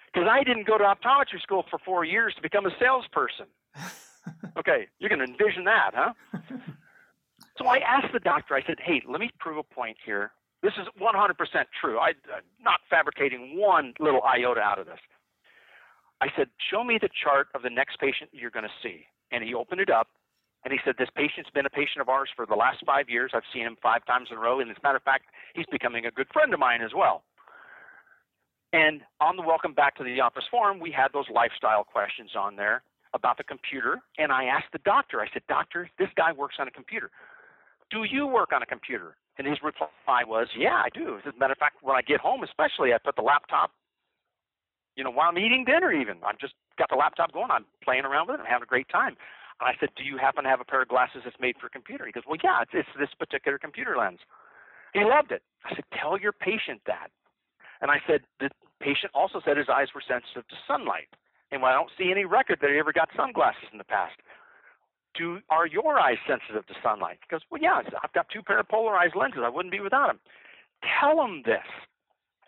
[0.07, 3.45] because I didn't go to optometry school for four years to become a salesperson.
[4.57, 6.13] okay, you can envision that, huh?
[7.57, 10.31] so I asked the doctor, I said, hey, let me prove a point here.
[10.63, 11.35] This is 100%
[11.79, 11.99] true.
[11.99, 14.99] I, I'm not fabricating one little iota out of this.
[16.19, 19.05] I said, Show me the chart of the next patient you're going to see.
[19.31, 20.07] And he opened it up
[20.63, 23.31] and he said, This patient's been a patient of ours for the last five years.
[23.35, 24.59] I've seen him five times in a row.
[24.59, 27.23] And as a matter of fact, he's becoming a good friend of mine as well.
[28.73, 32.55] And on the welcome back to the office form, we had those lifestyle questions on
[32.55, 32.83] there
[33.13, 34.01] about the computer.
[34.17, 37.11] And I asked the doctor, I said, Doctor, this guy works on a computer.
[37.89, 39.15] Do you work on a computer?
[39.37, 41.17] And his reply was, "Yeah, I do.
[41.17, 43.71] As a matter of fact, when I get home, especially, I put the laptop,
[44.95, 45.91] you know, while I'm eating dinner.
[45.91, 47.51] Even I'm just got the laptop going.
[47.51, 48.41] I'm playing around with it.
[48.41, 49.15] I'm having a great time."
[49.59, 51.69] And I said, "Do you happen to have a pair of glasses that's made for
[51.69, 54.19] computer?" He goes, "Well, yeah, it's, it's this particular computer lens."
[54.93, 55.43] He loved it.
[55.65, 57.11] I said, "Tell your patient that."
[57.81, 61.09] And I said, "The patient also said his eyes were sensitive to sunlight,
[61.51, 64.17] and I don't see any record that he ever got sunglasses in the past."
[65.17, 67.19] Do are your eyes sensitive to sunlight?
[67.21, 69.41] He goes, well, yeah, I've got two pair of polarized lenses.
[69.43, 70.19] I wouldn't be without them.
[70.99, 71.65] Tell him this.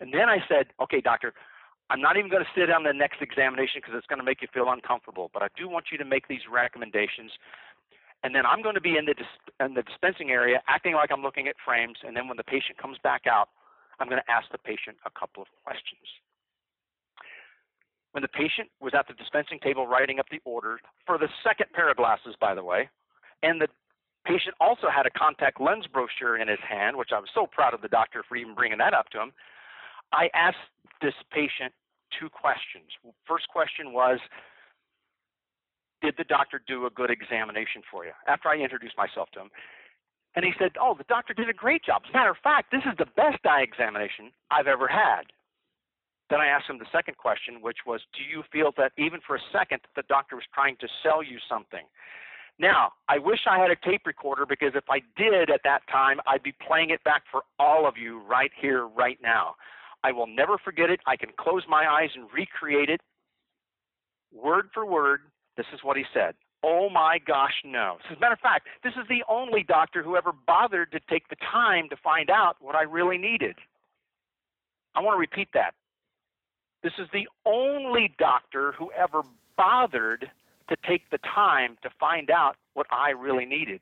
[0.00, 1.34] And then I said, okay, doctor,
[1.90, 4.40] I'm not even going to sit on the next examination because it's going to make
[4.40, 7.32] you feel uncomfortable, but I do want you to make these recommendations.
[8.22, 11.10] And then I'm going to be in the dis- in the dispensing area, acting like
[11.10, 11.98] I'm looking at frames.
[12.06, 13.48] And then when the patient comes back out,
[13.98, 16.06] I'm going to ask the patient a couple of questions.
[18.12, 21.66] When the patient was at the dispensing table writing up the order for the second
[21.72, 22.88] pair of glasses, by the way,
[23.42, 23.68] and the
[24.26, 27.72] patient also had a contact lens brochure in his hand, which I was so proud
[27.72, 29.32] of the doctor for even bringing that up to him.
[30.12, 30.58] I asked
[31.00, 31.72] this patient
[32.18, 32.90] two questions.
[33.26, 34.18] First question was,
[36.02, 38.12] did the doctor do a good examination for you?
[38.26, 39.50] After I introduced myself to him.
[40.34, 42.02] And he said, oh, the doctor did a great job.
[42.06, 45.30] As a matter of fact, this is the best eye examination I've ever had.
[46.30, 49.36] Then I asked him the second question, which was, Do you feel that even for
[49.36, 51.84] a second the doctor was trying to sell you something?
[52.58, 56.20] Now, I wish I had a tape recorder because if I did at that time,
[56.26, 59.54] I'd be playing it back for all of you right here, right now.
[60.04, 61.00] I will never forget it.
[61.06, 63.00] I can close my eyes and recreate it
[64.32, 65.22] word for word.
[65.56, 66.34] This is what he said.
[66.62, 67.96] Oh my gosh, no.
[68.10, 71.28] As a matter of fact, this is the only doctor who ever bothered to take
[71.28, 73.56] the time to find out what I really needed.
[74.94, 75.72] I want to repeat that.
[76.82, 79.22] This is the only doctor who ever
[79.56, 80.30] bothered
[80.68, 83.80] to take the time to find out what I really needed.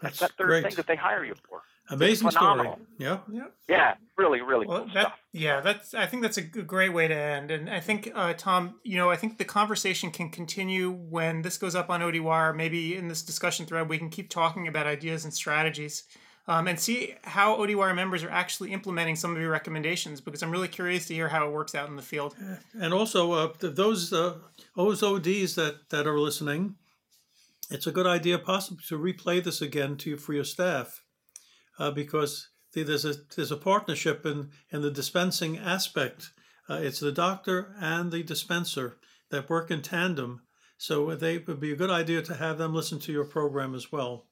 [0.00, 0.62] That's, That's that third great.
[0.64, 1.62] thing that they hire you for.
[1.90, 2.68] Amazing story.
[2.98, 3.18] Yeah.
[3.30, 3.46] Yeah.
[3.68, 3.94] Yeah.
[4.16, 5.18] Really, really well, cool that, stuff.
[5.32, 5.94] Yeah, that's.
[5.94, 7.50] I think that's a great way to end.
[7.50, 11.58] And I think, uh, Tom, you know, I think the conversation can continue when this
[11.58, 12.54] goes up on ODWire.
[12.54, 16.04] Maybe in this discussion thread, we can keep talking about ideas and strategies
[16.48, 20.50] um, and see how ODWire members are actually implementing some of your recommendations because I'm
[20.50, 22.34] really curious to hear how it works out in the field.
[22.80, 24.38] And also, uh, those uh,
[24.76, 26.76] those ODs that, that are listening,
[27.70, 31.02] it's a good idea possibly to replay this again to for your staff
[31.78, 36.30] uh, because there's a there's a partnership in, in the dispensing aspect.
[36.68, 38.98] Uh, it's the doctor and the dispenser
[39.30, 40.42] that work in tandem.
[40.78, 43.92] So they would be a good idea to have them listen to your program as
[43.92, 44.26] well.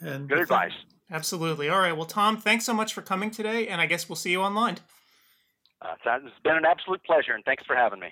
[0.00, 0.72] And good advice.
[1.10, 1.68] Absolutely.
[1.68, 1.96] All right.
[1.96, 4.78] Well, Tom, thanks so much for coming today, and I guess we'll see you online.
[5.82, 8.10] Uh, it's been an absolute pleasure, and thanks for having me.